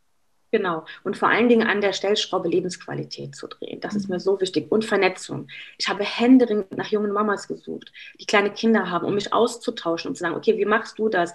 [0.51, 0.87] Genau.
[1.05, 3.81] Und vor allen Dingen an der Stellschraube Lebensqualität zu drehen.
[3.81, 4.15] Das ist mhm.
[4.15, 4.73] mir so wichtig.
[4.73, 5.49] Und Vernetzung.
[5.77, 10.15] Ich habe händeringend nach jungen Mamas gesucht, die kleine Kinder haben, um mich auszutauschen und
[10.15, 11.35] zu sagen, okay, wie machst du das?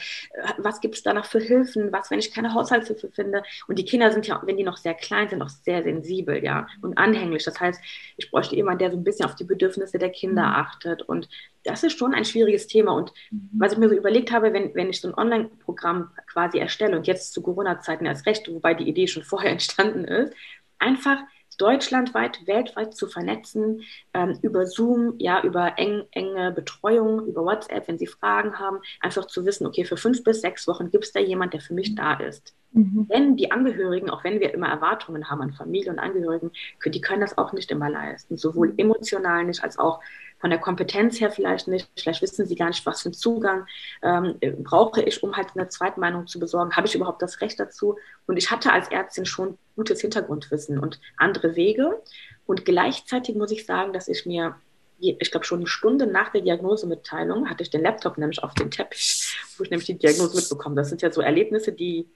[0.57, 1.91] Was gibt es danach für Hilfen?
[1.91, 3.43] Was, wenn ich keine Haushaltshilfe finde?
[3.67, 6.67] Und die Kinder sind ja, wenn die noch sehr klein sind, auch sehr sensibel, ja,
[6.81, 7.43] und anhänglich.
[7.43, 7.79] Das heißt,
[8.17, 10.55] ich bräuchte jemanden, der so ein bisschen auf die Bedürfnisse der Kinder mhm.
[10.55, 11.29] achtet und
[11.63, 12.93] das ist schon ein schwieriges Thema.
[12.93, 13.49] Und mhm.
[13.53, 17.07] was ich mir so überlegt habe, wenn, wenn ich so ein Online-Programm quasi erstelle und
[17.07, 20.33] jetzt zu Corona-Zeiten erst recht, wobei die Idee schon vorher entstanden ist,
[20.79, 21.17] einfach
[21.57, 23.81] deutschlandweit, weltweit zu vernetzen,
[24.13, 29.27] ähm, über Zoom, ja, über eng, enge Betreuung, über WhatsApp, wenn Sie Fragen haben, einfach
[29.27, 31.95] zu wissen, okay, für fünf bis sechs Wochen gibt es da jemand, der für mich
[31.95, 32.55] da ist.
[32.71, 33.07] Mhm.
[33.07, 36.51] Denn die Angehörigen, auch wenn wir immer Erwartungen haben an Familie und Angehörigen,
[36.85, 39.99] die können das auch nicht immer leisten, sowohl emotional nicht als auch
[40.43, 43.65] von der Kompetenz her vielleicht nicht, vielleicht wissen sie gar nicht, was für einen Zugang
[44.01, 46.75] ähm, brauche ich, um halt eine Zweitmeinung zu besorgen.
[46.75, 47.97] Habe ich überhaupt das Recht dazu?
[48.27, 51.97] Und ich hatte als Ärztin schon gutes Hintergrundwissen und andere Wege.
[52.45, 54.57] Und gleichzeitig muss ich sagen, dass ich mir
[54.99, 58.69] ich glaube, schon eine Stunde nach der Diagnosemitteilung hatte ich den Laptop nämlich auf dem
[58.69, 60.75] Teppich, wo ich nämlich die Diagnose mitbekomme.
[60.75, 62.09] Das sind ja so Erlebnisse, die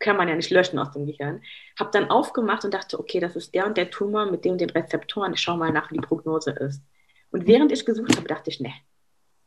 [0.00, 1.40] kann man ja nicht löschen aus dem Gehirn.
[1.78, 4.60] Habe dann aufgemacht und dachte, okay, das ist der und der Tumor mit dem und
[4.60, 5.34] den Rezeptoren.
[5.34, 6.82] Ich schaue mal nach, wie die Prognose ist.
[7.30, 8.72] Und während ich gesucht habe, dachte ich, ne,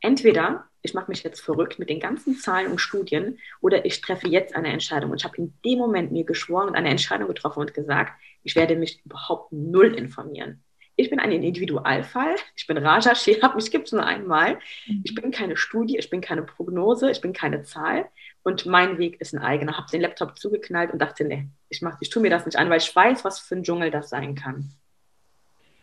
[0.00, 4.28] entweder ich mache mich jetzt verrückt mit den ganzen Zahlen und Studien oder ich treffe
[4.28, 5.10] jetzt eine Entscheidung.
[5.10, 8.12] Und ich habe in dem Moment mir geschworen und eine Entscheidung getroffen und gesagt,
[8.42, 10.62] ich werde mich überhaupt null informieren.
[10.96, 12.36] Ich bin ein Individualfall.
[12.54, 14.58] Ich bin Raja Shehab, mich gibt es nur einmal.
[15.02, 18.06] Ich bin keine Studie, ich bin keine Prognose, ich bin keine Zahl.
[18.42, 19.78] Und mein Weg ist ein eigener.
[19.78, 22.78] Habe den Laptop zugeknallt und dachte, nee, ich, ich tue mir das nicht an, weil
[22.78, 24.70] ich weiß, was für ein Dschungel das sein kann.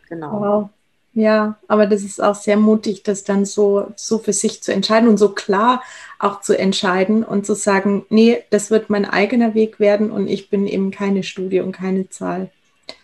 [0.08, 0.40] Genau.
[0.40, 0.70] Wow.
[1.14, 5.08] Ja, aber das ist auch sehr mutig, das dann so, so für sich zu entscheiden
[5.08, 5.82] und so klar
[6.18, 10.48] auch zu entscheiden und zu sagen, nee, das wird mein eigener Weg werden und ich
[10.48, 12.50] bin eben keine Studie und keine Zahl.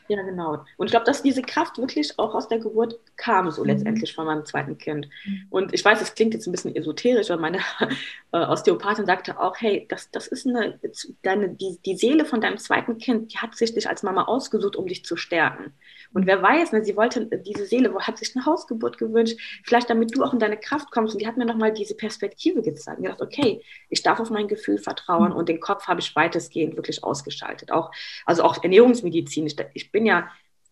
[0.08, 0.64] Ja, genau.
[0.78, 3.68] Und ich glaube, dass diese Kraft wirklich auch aus der Geburt kam, so mhm.
[3.68, 5.06] letztendlich von meinem zweiten Kind.
[5.50, 7.58] Und ich weiß, es klingt jetzt ein bisschen esoterisch, aber meine
[8.32, 10.80] äh, Osteopathin sagte auch, hey, das, das ist eine,
[11.22, 14.76] deine, die, die Seele von deinem zweiten Kind, die hat sich dich als Mama ausgesucht,
[14.76, 15.74] um dich zu stärken.
[16.12, 20.16] Und wer weiß, ne, sie wollte, diese Seele hat sich eine Hausgeburt gewünscht, vielleicht damit
[20.16, 21.14] du auch in deine Kraft kommst.
[21.14, 22.98] Und die hat mir nochmal diese Perspektive gezeigt.
[22.98, 26.76] Und gedacht, okay, ich darf auf mein Gefühl vertrauen und den Kopf habe ich weitestgehend
[26.76, 27.70] wirklich ausgeschaltet.
[27.70, 27.90] Auch,
[28.24, 29.46] also auch Ernährungsmedizin.
[29.46, 30.30] Ich, ich bin ja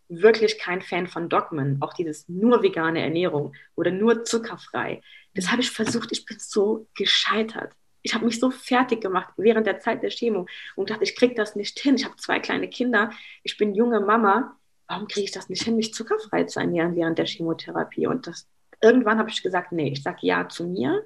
[0.08, 5.02] wirklich kein Fan von Dogmen, auch dieses nur vegane Ernährung oder nur zuckerfrei.
[5.34, 7.72] Das habe ich versucht, ich bin so gescheitert.
[8.02, 11.34] Ich habe mich so fertig gemacht während der Zeit der Chemo und dachte, ich kriege
[11.34, 11.96] das nicht hin.
[11.96, 13.10] Ich habe zwei kleine Kinder,
[13.42, 14.56] ich bin junge Mama
[14.88, 18.06] warum kriege ich das nicht hin, mich zuckerfrei zu ernähren während der Chemotherapie?
[18.06, 18.46] Und das,
[18.80, 21.04] irgendwann habe ich gesagt, nee, ich sage ja zu mir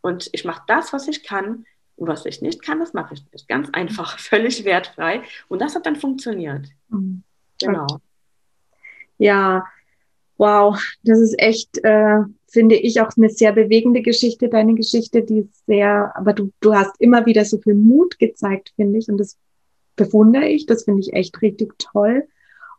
[0.00, 1.64] und ich mache das, was ich kann.
[1.96, 3.48] Und was ich nicht kann, das mache ich nicht.
[3.48, 5.22] Ganz einfach, völlig wertfrei.
[5.48, 6.68] Und das hat dann funktioniert.
[6.88, 7.22] Mhm.
[7.60, 7.86] Genau.
[9.18, 9.66] Ja,
[10.36, 12.18] wow, das ist echt, äh,
[12.48, 16.74] finde ich, auch eine sehr bewegende Geschichte, deine Geschichte, die ist sehr, aber du, du
[16.74, 19.08] hast immer wieder so viel Mut gezeigt, finde ich.
[19.08, 19.38] Und das
[19.94, 22.26] bewundere ich, das finde ich echt richtig toll.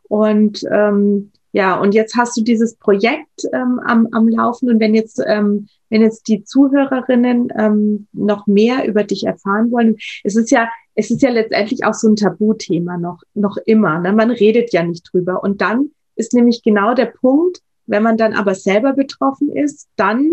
[0.08, 4.68] Und ähm, ja, und jetzt hast du dieses Projekt ähm, am, am Laufen.
[4.68, 9.96] Und wenn jetzt, ähm, wenn jetzt die Zuhörerinnen ähm, noch mehr über dich erfahren wollen,
[10.24, 14.00] es ist ja, es ist ja letztendlich auch so ein Tabuthema noch, noch immer.
[14.00, 14.12] Ne?
[14.12, 15.44] Man redet ja nicht drüber.
[15.44, 20.28] Und dann ist nämlich genau der Punkt, wenn man dann aber selber betroffen ist, dann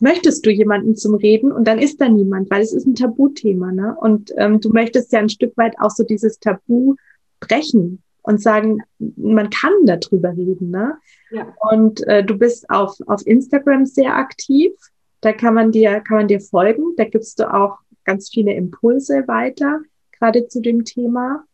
[0.00, 3.72] möchtest du jemanden zum Reden und dann ist da niemand, weil es ist ein Tabuthema.
[3.72, 3.96] Ne?
[3.98, 6.96] Und ähm, du möchtest ja ein Stück weit auch so dieses Tabu
[7.40, 10.70] brechen und sagen, man kann darüber reden.
[10.70, 10.98] Ne?
[11.30, 11.54] Ja.
[11.70, 14.72] Und äh, du bist auf, auf Instagram sehr aktiv.
[15.20, 16.94] Da kann man dir, kann man dir folgen.
[16.96, 19.80] Da gibst du auch ganz viele Impulse weiter,
[20.18, 21.44] gerade zu dem Thema.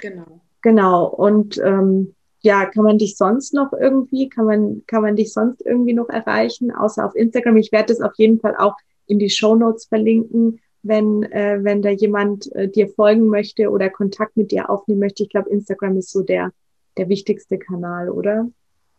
[0.00, 0.40] Genau.
[0.62, 1.06] Genau.
[1.06, 5.64] Und ähm, ja, kann man dich sonst noch irgendwie, kann man, kann man dich sonst
[5.64, 7.56] irgendwie noch erreichen, außer auf Instagram?
[7.56, 8.76] Ich werde das auf jeden Fall auch
[9.06, 13.90] in die Show Notes verlinken, wenn, äh, wenn da jemand äh, dir folgen möchte oder
[13.90, 15.22] Kontakt mit dir aufnehmen möchte.
[15.22, 16.52] Ich glaube, Instagram ist so der,
[16.96, 18.48] der wichtigste Kanal, oder?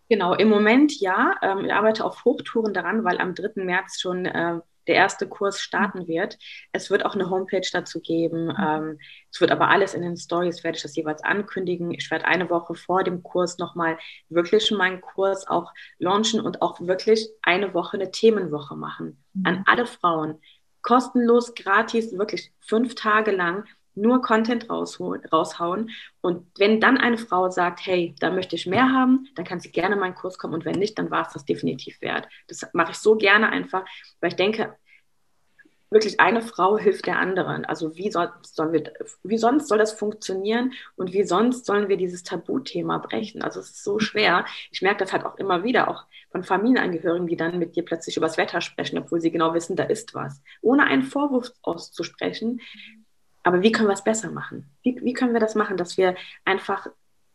[0.09, 1.35] Genau, im Moment ja.
[1.41, 3.63] Ähm, ich arbeite auf Hochtouren daran, weil am 3.
[3.63, 4.59] März schon äh,
[4.89, 6.39] der erste Kurs starten wird.
[6.71, 8.45] Es wird auch eine Homepage dazu geben.
[8.45, 8.55] Mhm.
[8.59, 8.99] Ähm,
[9.31, 11.91] es wird aber alles in den Stories, werde ich das jeweils ankündigen.
[11.91, 13.99] Ich werde eine Woche vor dem Kurs nochmal
[14.29, 19.23] wirklich meinen Kurs auch launchen und auch wirklich eine Woche eine Themenwoche machen.
[19.33, 19.45] Mhm.
[19.45, 20.41] An alle Frauen.
[20.81, 23.65] Kostenlos, gratis, wirklich fünf Tage lang
[23.95, 25.89] nur Content raushauen.
[26.21, 29.71] Und wenn dann eine Frau sagt, hey, da möchte ich mehr haben, dann kann sie
[29.71, 30.53] gerne in meinen Kurs kommen.
[30.53, 32.27] Und wenn nicht, dann war es das definitiv wert.
[32.47, 33.85] Das mache ich so gerne einfach,
[34.21, 34.75] weil ich denke,
[35.89, 37.65] wirklich eine Frau hilft der anderen.
[37.65, 41.97] Also wie, soll, sollen wir, wie sonst soll das funktionieren und wie sonst sollen wir
[41.97, 43.41] dieses Tabuthema brechen?
[43.41, 44.45] Also es ist so schwer.
[44.71, 48.17] Ich merke das halt auch immer wieder, auch von Familienangehörigen, die dann mit dir plötzlich
[48.17, 50.41] über das Wetter sprechen, obwohl sie genau wissen, da ist was.
[50.61, 52.61] Ohne einen Vorwurf auszusprechen,
[53.43, 54.69] aber wie können wir es besser machen?
[54.83, 56.15] Wie, wie können wir das machen, dass wir
[56.45, 56.87] einfach,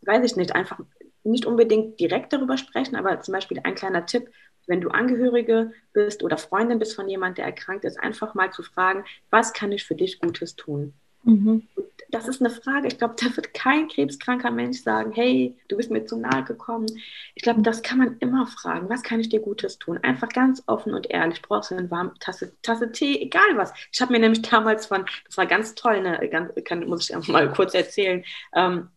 [0.03, 0.79] weiß ich nicht, einfach
[1.25, 4.31] nicht unbedingt direkt darüber sprechen, aber zum Beispiel ein kleiner Tipp,
[4.67, 8.63] wenn du Angehörige bist oder Freundin bist von jemand, der erkrankt ist, einfach mal zu
[8.63, 10.95] fragen, was kann ich für dich Gutes tun?
[11.25, 11.67] Mhm.
[12.11, 12.87] Das ist eine Frage.
[12.87, 16.87] Ich glaube, da wird kein krebskranker Mensch sagen, hey, du bist mir zu nahe gekommen.
[17.35, 18.89] Ich glaube, das kann man immer fragen.
[18.89, 19.99] Was kann ich dir Gutes tun?
[19.99, 21.43] Einfach ganz offen und ehrlich.
[21.43, 23.73] Brauchst du eine warme Tasse, Tasse Tee, egal was.
[23.91, 27.29] Ich habe mir nämlich damals von, das war ganz toll, ne, ganz, kann, muss ich
[27.29, 28.23] mal kurz erzählen,
[28.55, 28.91] ähm,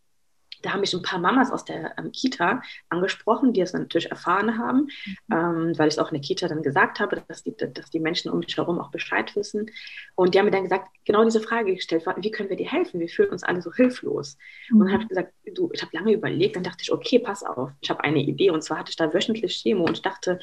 [0.62, 4.58] da haben mich ein paar Mamas aus der ähm, Kita angesprochen, die es natürlich erfahren
[4.58, 5.16] haben, mhm.
[5.32, 8.00] ähm, weil ich es auch in der Kita dann gesagt habe, dass die, dass die
[8.00, 9.70] Menschen um mich herum auch Bescheid wissen.
[10.14, 13.00] Und die haben mir dann gesagt, genau diese Frage gestellt, wie können wir dir helfen?
[13.00, 14.36] Wir fühlen uns alle so hilflos.
[14.70, 14.80] Mhm.
[14.80, 17.42] Und dann habe ich gesagt, du, ich habe lange überlegt, dann dachte ich, okay, pass
[17.42, 18.50] auf, ich habe eine Idee.
[18.50, 20.38] Und zwar hatte ich da wöchentlich Chemo und ich dachte,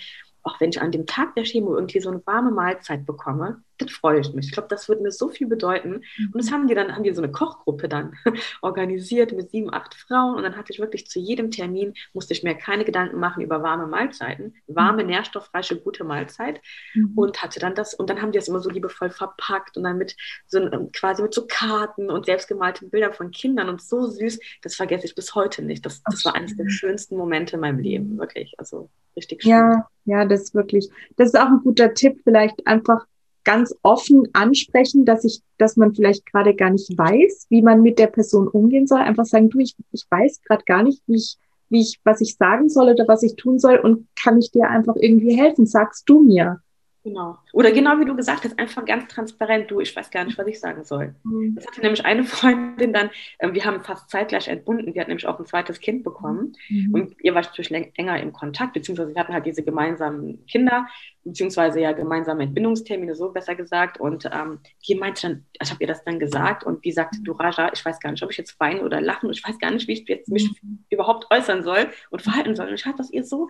[0.45, 3.91] auch wenn ich an dem Tag der Chemo irgendwie so eine warme Mahlzeit bekomme, das
[3.91, 4.47] freue ich mich.
[4.47, 5.95] Ich glaube, das wird mir so viel bedeuten.
[5.95, 6.53] Und das mhm.
[6.53, 8.13] haben die dann, haben die so eine Kochgruppe dann
[8.61, 10.35] organisiert mit sieben, acht Frauen.
[10.35, 13.61] Und dann hatte ich wirklich zu jedem Termin, musste ich mir keine Gedanken machen über
[13.63, 15.09] warme Mahlzeiten, warme, mhm.
[15.09, 16.61] nährstoffreiche, gute Mahlzeit.
[16.93, 17.13] Mhm.
[17.15, 19.97] Und hatte dann das, und dann haben die das immer so liebevoll verpackt und dann
[19.97, 20.15] mit
[20.47, 20.59] so
[20.93, 24.39] quasi mit so Karten und selbstgemalten Bildern von Kindern und so süß.
[24.61, 25.85] Das vergesse ich bis heute nicht.
[25.85, 28.53] Das, das war eines der schönsten Momente in meinem Leben, wirklich.
[28.57, 29.51] Also richtig schön.
[29.51, 33.05] Ja, ja, das ist wirklich, das ist auch ein guter Tipp, vielleicht einfach
[33.45, 37.99] ganz offen ansprechen, dass ich, dass man vielleicht gerade gar nicht weiß, wie man mit
[37.99, 38.99] der Person umgehen soll.
[38.99, 41.37] Einfach sagen, du, ich, ich weiß gerade gar nicht, wie ich,
[41.69, 44.69] wie ich, was ich sagen soll oder was ich tun soll und kann ich dir
[44.69, 45.65] einfach irgendwie helfen?
[45.65, 46.59] Sagst du mir?
[47.05, 47.37] Genau.
[47.53, 50.47] Oder genau wie du gesagt hast, einfach ganz transparent, du, ich weiß gar nicht, was
[50.47, 51.13] ich sagen soll.
[51.23, 51.53] Mhm.
[51.53, 55.27] Das hatte nämlich eine Freundin dann, äh, wir haben fast zeitgleich entbunden, die hat nämlich
[55.27, 56.93] auch ein zweites Kind bekommen mhm.
[56.95, 60.87] und ihr war natürlich enger im Kontakt, beziehungsweise wir hatten halt diese gemeinsamen Kinder,
[61.23, 63.99] beziehungsweise ja gemeinsame Entbindungstermine, so besser gesagt.
[63.99, 67.33] Und ähm, die meinte dann, ich habe ihr das dann gesagt und die sagte, du
[67.33, 69.87] Raja, ich weiß gar nicht, ob ich jetzt weinen oder lachen, ich weiß gar nicht,
[69.87, 70.85] wie ich jetzt mich mhm.
[70.89, 72.69] überhaupt äußern soll und verhalten soll.
[72.69, 73.49] Und ich habe das ihr so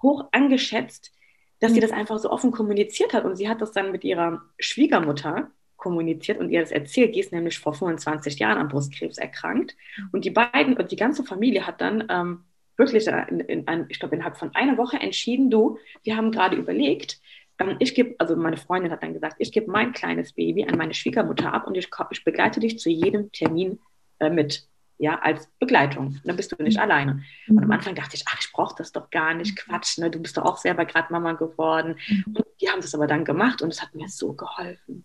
[0.00, 1.12] hoch angeschätzt,
[1.60, 1.82] dass sie mhm.
[1.82, 3.24] das einfach so offen kommuniziert hat.
[3.24, 7.14] Und sie hat das dann mit ihrer Schwiegermutter kommuniziert und ihr das erzählt.
[7.14, 9.76] Die ist nämlich vor 25 Jahren an Brustkrebs erkrankt.
[9.96, 10.08] Mhm.
[10.12, 12.44] Und die beiden und die ganze Familie hat dann ähm,
[12.76, 16.56] wirklich, in, in, in, ich glaube, innerhalb von einer Woche entschieden, du, wir haben gerade
[16.56, 17.20] überlegt,
[17.58, 20.76] ähm, ich gebe, also meine Freundin hat dann gesagt, ich gebe mein kleines Baby an
[20.76, 23.78] meine Schwiegermutter ab und ich, ich begleite dich zu jedem Termin
[24.18, 26.20] äh, mit ja, als Begleitung.
[26.24, 26.82] Dann bist du nicht mhm.
[26.82, 27.22] alleine.
[27.48, 27.72] Und am mhm.
[27.72, 29.72] Anfang dachte ich, ach, ich brauche das doch gar nicht, mhm.
[29.72, 30.10] Quatsch, ne?
[30.10, 31.96] du bist doch auch selber gerade Mama geworden.
[32.26, 35.04] Und die haben das aber dann gemacht und es hat mir so geholfen.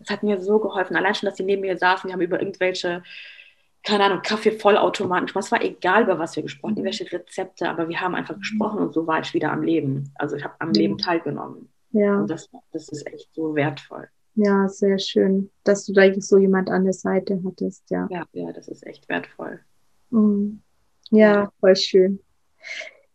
[0.00, 0.96] Es hat mir so geholfen.
[0.96, 3.02] Allein schon, dass sie neben mir saßen, die haben über irgendwelche,
[3.82, 8.00] keine Ahnung, Kaffeevollautomaten, es war egal, über was wir gesprochen haben, irgendwelche Rezepte, aber wir
[8.00, 10.12] haben einfach gesprochen und so war ich wieder am Leben.
[10.14, 11.68] Also ich habe am Leben teilgenommen.
[11.90, 12.20] Ja.
[12.20, 14.08] Und das, das ist echt so wertvoll.
[14.40, 18.06] Ja, sehr schön, dass du da so jemand an der Seite hattest, ja.
[18.08, 19.58] Ja, ja, das ist echt wertvoll.
[20.10, 20.60] Mhm.
[21.10, 22.20] Ja, voll schön.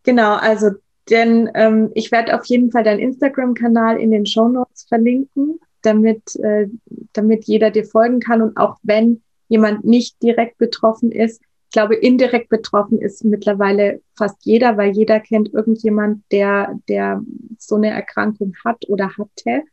[0.04, 0.72] Genau, also
[1.10, 6.36] denn ähm, ich werde auf jeden Fall deinen Instagram-Kanal in den Show Notes verlinken, damit,
[6.42, 6.68] äh,
[7.14, 8.42] damit jeder dir folgen kann.
[8.42, 14.46] Und auch wenn jemand nicht direkt betroffen ist, ich glaube, indirekt betroffen ist mittlerweile fast
[14.46, 17.24] jeder, weil jeder kennt irgendjemand, der, der
[17.58, 19.64] so eine Erkrankung hat oder hatte.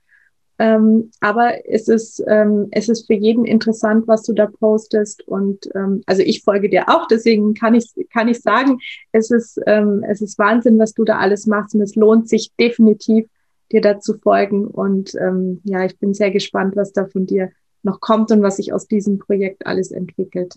[0.61, 5.27] Ähm, aber es ist, ähm, es ist für jeden interessant, was du da postest.
[5.27, 8.79] Und ähm, also ich folge dir auch, deswegen kann ich, kann ich sagen,
[9.11, 11.75] es ist, ähm, es ist Wahnsinn, was du da alles machst.
[11.75, 13.25] Und es lohnt sich definitiv,
[13.73, 14.67] dir da zu folgen.
[14.67, 17.51] Und ähm, ja, ich bin sehr gespannt, was da von dir
[17.83, 20.57] noch kommt und was sich aus diesem Projekt alles entwickelt.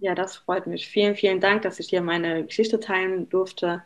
[0.00, 0.88] Ja, das freut mich.
[0.88, 3.82] Vielen, vielen Dank, dass ich dir meine Geschichte teilen durfte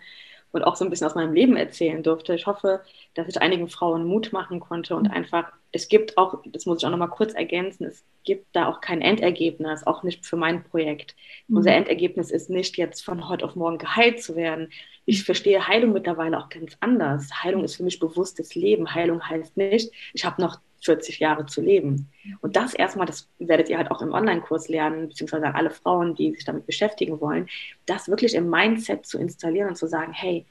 [0.52, 2.34] und auch so ein bisschen aus meinem Leben erzählen durfte.
[2.34, 2.82] Ich hoffe,
[3.14, 6.86] dass ich einigen Frauen Mut machen konnte und einfach, es gibt auch, das muss ich
[6.86, 11.14] auch nochmal kurz ergänzen, es gibt da auch kein Endergebnis, auch nicht für mein Projekt.
[11.48, 11.58] Mhm.
[11.58, 14.70] Unser Endergebnis ist nicht jetzt von heute auf morgen geheilt zu werden.
[15.04, 17.30] Ich verstehe Heilung mittlerweile auch ganz anders.
[17.42, 18.94] Heilung ist für mich bewusstes Leben.
[18.94, 22.10] Heilung heißt nicht, ich habe noch 40 Jahre zu leben.
[22.40, 26.32] Und das erstmal, das werdet ihr halt auch im Online-Kurs lernen, beziehungsweise alle Frauen, die
[26.32, 27.48] sich damit beschäftigen wollen,
[27.86, 30.46] das wirklich im Mindset zu installieren und zu sagen, hey,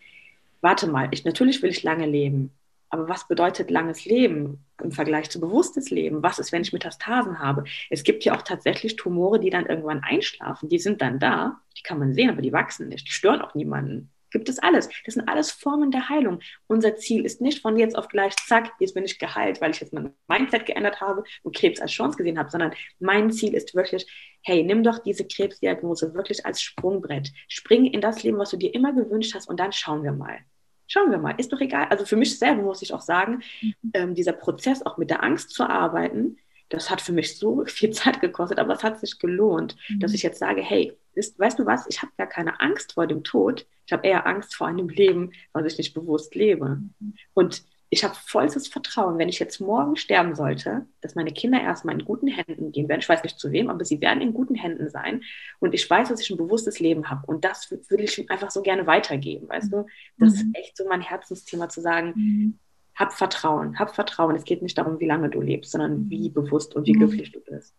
[0.62, 2.52] warte mal, ich, natürlich will ich lange leben,
[2.90, 6.24] aber was bedeutet langes Leben im Vergleich zu bewusstes Leben?
[6.24, 7.64] Was ist, wenn ich Metastasen habe?
[7.90, 10.70] Es gibt ja auch tatsächlich Tumore, die dann irgendwann einschlafen.
[10.70, 13.54] Die sind dann da, die kann man sehen, aber die wachsen nicht, die stören auch
[13.54, 14.10] niemanden.
[14.32, 14.90] Gibt es alles.
[15.06, 16.40] Das sind alles Formen der Heilung.
[16.68, 19.80] Unser Ziel ist nicht von jetzt auf gleich, zack, jetzt bin ich geheilt, weil ich
[19.80, 23.76] jetzt mein Mindset geändert habe und Krebs als Chance gesehen habe, sondern mein Ziel ist
[23.76, 24.06] wirklich,
[24.44, 27.32] hey, nimm doch diese Krebsdiagnose wirklich als Sprungbrett.
[27.48, 30.40] Spring in das Leben, was du dir immer gewünscht hast und dann schauen wir mal.
[30.88, 31.86] Schauen wir mal, ist doch egal.
[31.90, 33.74] Also für mich selber muss ich auch sagen, mhm.
[33.94, 36.38] ähm, dieser Prozess auch mit der Angst zu arbeiten,
[36.70, 40.00] das hat für mich so viel Zeit gekostet, aber es hat sich gelohnt, mhm.
[40.00, 43.06] dass ich jetzt sage, hey, ist, weißt du was, ich habe gar keine Angst vor
[43.06, 46.80] dem Tod, ich habe eher Angst vor einem Leben, was ich nicht bewusst lebe.
[47.00, 47.14] Mhm.
[47.34, 51.96] Und ich habe vollstes Vertrauen, wenn ich jetzt morgen sterben sollte, dass meine Kinder erstmal
[51.96, 53.02] in guten Händen gehen werden.
[53.02, 55.24] Ich weiß nicht zu wem, aber sie werden in guten Händen sein.
[55.60, 57.26] Und ich weiß, dass ich ein bewusstes Leben habe.
[57.26, 59.88] Und das würde ich einfach so gerne weitergeben, weißt du?
[60.20, 60.40] Das mhm.
[60.40, 62.60] ist echt so mein Herzensthema zu sagen, mhm
[63.00, 64.36] hab Vertrauen, hab Vertrauen.
[64.36, 67.00] Es geht nicht darum, wie lange du lebst, sondern wie bewusst und wie mhm.
[67.00, 67.74] glücklich du bist.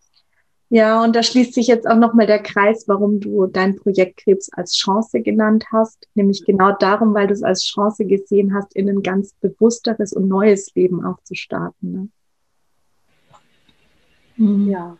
[0.73, 4.51] Ja, und da schließt sich jetzt auch nochmal der Kreis, warum du dein Projekt Krebs
[4.53, 6.07] als Chance genannt hast.
[6.14, 10.29] Nämlich genau darum, weil du es als Chance gesehen hast, in ein ganz bewussteres und
[10.29, 11.93] neues Leben auch zu starten.
[11.93, 12.09] Ne?
[14.37, 14.71] Mhm.
[14.71, 14.97] Ja.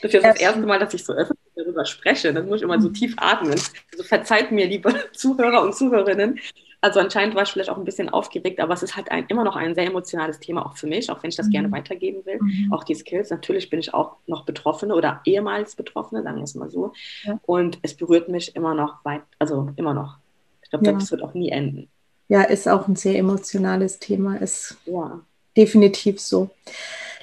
[0.00, 2.32] Das ist jetzt das erste Mal, dass ich so öffentlich darüber spreche.
[2.32, 2.94] Dann muss ich immer so mhm.
[2.94, 3.60] tief atmen.
[3.92, 6.38] Also verzeiht mir, liebe Zuhörer und Zuhörerinnen,
[6.80, 9.42] also anscheinend war ich vielleicht auch ein bisschen aufgeregt, aber es ist halt ein, immer
[9.42, 11.52] noch ein sehr emotionales Thema auch für mich, auch wenn ich das mhm.
[11.52, 12.38] gerne weitergeben will.
[12.40, 12.72] Mhm.
[12.72, 16.54] Auch die Skills, natürlich bin ich auch noch Betroffene oder ehemals Betroffene, sagen wir es
[16.54, 16.92] mal so.
[17.24, 17.40] Ja.
[17.46, 20.18] Und es berührt mich immer noch weit, also immer noch.
[20.62, 20.92] Ich glaube, ja.
[20.92, 21.88] das wird auch nie enden.
[22.28, 25.20] Ja, ist auch ein sehr emotionales Thema, ist ja.
[25.56, 26.50] definitiv so.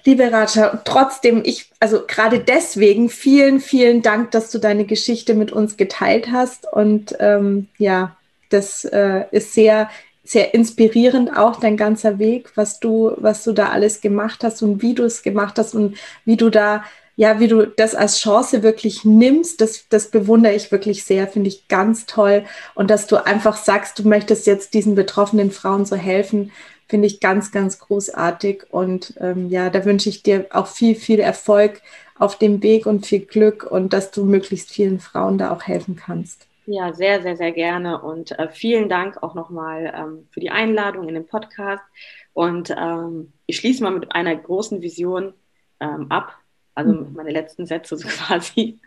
[0.03, 5.51] Liebe Raja, trotzdem, ich, also gerade deswegen vielen, vielen Dank, dass du deine Geschichte mit
[5.51, 6.71] uns geteilt hast.
[6.71, 8.15] Und ähm, ja,
[8.55, 9.89] das äh, ist sehr,
[10.23, 14.81] sehr inspirierend auch dein ganzer Weg, was du, was du da alles gemacht hast und
[14.81, 16.83] wie du es gemacht hast und wie du da,
[17.15, 21.49] ja, wie du das als Chance wirklich nimmst, das, das bewundere ich wirklich sehr, finde
[21.49, 22.43] ich ganz toll.
[22.73, 26.51] Und dass du einfach sagst, du möchtest jetzt diesen betroffenen Frauen so helfen,
[26.87, 28.63] finde ich ganz, ganz großartig.
[28.71, 31.81] Und ähm, ja, da wünsche ich dir auch viel, viel Erfolg
[32.17, 35.95] auf dem Weg und viel Glück und dass du möglichst vielen Frauen da auch helfen
[35.95, 36.44] kannst.
[36.67, 38.01] Ja, sehr, sehr, sehr gerne.
[38.01, 41.83] Und äh, vielen Dank auch nochmal ähm, für die Einladung in den Podcast.
[42.33, 45.33] Und ähm, ich schließe mal mit einer großen Vision
[45.79, 46.37] ähm, ab.
[46.73, 47.13] Also mhm.
[47.13, 48.79] meine letzten Sätze so quasi.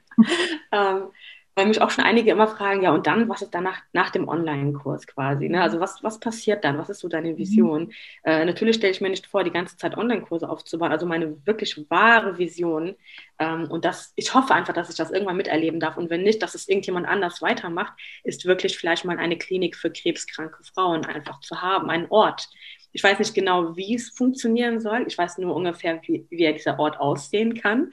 [1.59, 4.29] Weil mich auch schon einige immer fragen, ja, und dann, was ist danach nach dem
[4.29, 5.49] Online-Kurs quasi?
[5.49, 5.61] Ne?
[5.61, 6.79] Also was, was passiert dann?
[6.79, 7.37] Was ist so deine mhm.
[7.37, 7.83] Vision?
[7.83, 7.93] Mhm.
[8.23, 10.93] Äh, natürlich stelle ich mir nicht vor, die ganze Zeit Online-Kurse aufzubauen.
[10.93, 12.95] Also meine wirklich wahre Vision.
[13.41, 15.97] Ähm, und das, ich hoffe einfach, dass ich das irgendwann miterleben darf.
[15.97, 19.91] Und wenn nicht, dass es irgendjemand anders weitermacht, ist wirklich vielleicht mal eine Klinik für
[19.91, 22.49] krebskranke Frauen einfach zu haben, einen Ort.
[22.93, 25.07] Ich weiß nicht genau, wie es funktionieren soll.
[25.09, 27.91] Ich weiß nur ungefähr, wie, wie dieser Ort aussehen kann.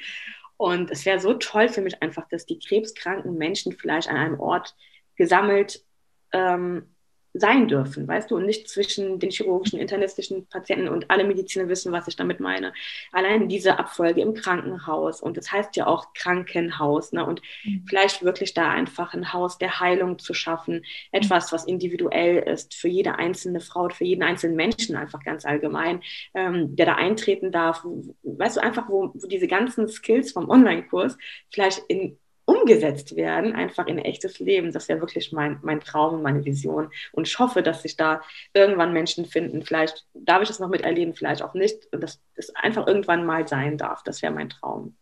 [0.57, 4.39] Und es wäre so toll für mich einfach, dass die krebskranken Menschen vielleicht an einem
[4.39, 4.75] Ort
[5.15, 5.83] gesammelt
[6.31, 6.94] ähm,
[7.37, 11.91] sein dürfen, weißt du, und nicht zwischen den chirurgischen, internistischen Patienten und alle Mediziner wissen,
[11.91, 12.73] was ich damit meine.
[13.11, 17.25] Allein diese Abfolge im Krankenhaus und das heißt ja auch Krankenhaus, ne?
[17.25, 17.83] und mhm.
[17.87, 22.87] vielleicht wirklich da einfach ein Haus der Heilung zu schaffen, etwas, was individuell ist für
[22.87, 26.01] jede einzelne Frau, für jeden einzelnen Menschen einfach ganz allgemein,
[26.33, 27.85] ähm, der da eintreten darf,
[28.23, 31.17] weißt du, einfach, wo, wo diese ganzen Skills vom Online-Kurs
[31.51, 34.71] vielleicht in umgesetzt werden, einfach in echtes Leben.
[34.71, 36.89] Das wäre wirklich mein, mein Traum und meine Vision.
[37.11, 38.21] Und ich hoffe, dass sich da
[38.53, 39.63] irgendwann Menschen finden.
[39.63, 41.91] Vielleicht darf ich das noch miterleben, vielleicht auch nicht.
[41.91, 44.03] Und dass das einfach irgendwann mal sein darf.
[44.03, 44.95] Das wäre mein Traum.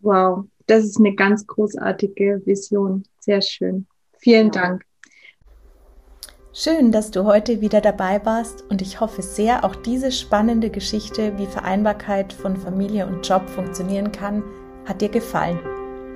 [0.00, 3.04] Wow, das ist eine ganz großartige Vision.
[3.18, 3.86] Sehr schön.
[4.18, 4.62] Vielen ja.
[4.62, 4.84] Dank.
[6.56, 11.36] Schön, dass du heute wieder dabei warst und ich hoffe sehr, auch diese spannende Geschichte,
[11.36, 14.44] wie Vereinbarkeit von Familie und Job funktionieren kann,
[14.86, 15.58] hat dir gefallen.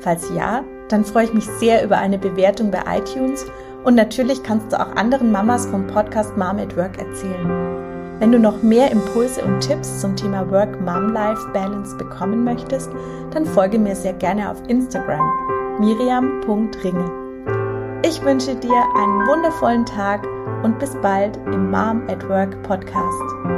[0.01, 3.47] Falls ja, dann freue ich mich sehr über eine Bewertung bei iTunes
[3.85, 7.89] und natürlich kannst du auch anderen Mamas vom Podcast Mom at Work erzählen.
[8.19, 12.91] Wenn du noch mehr Impulse und Tipps zum Thema Work-Mom-Life-Balance bekommen möchtest,
[13.31, 15.31] dann folge mir sehr gerne auf Instagram
[15.79, 17.11] miriam.ringe.
[18.05, 20.27] Ich wünsche dir einen wundervollen Tag
[20.65, 23.58] und bis bald im Mom at Work Podcast.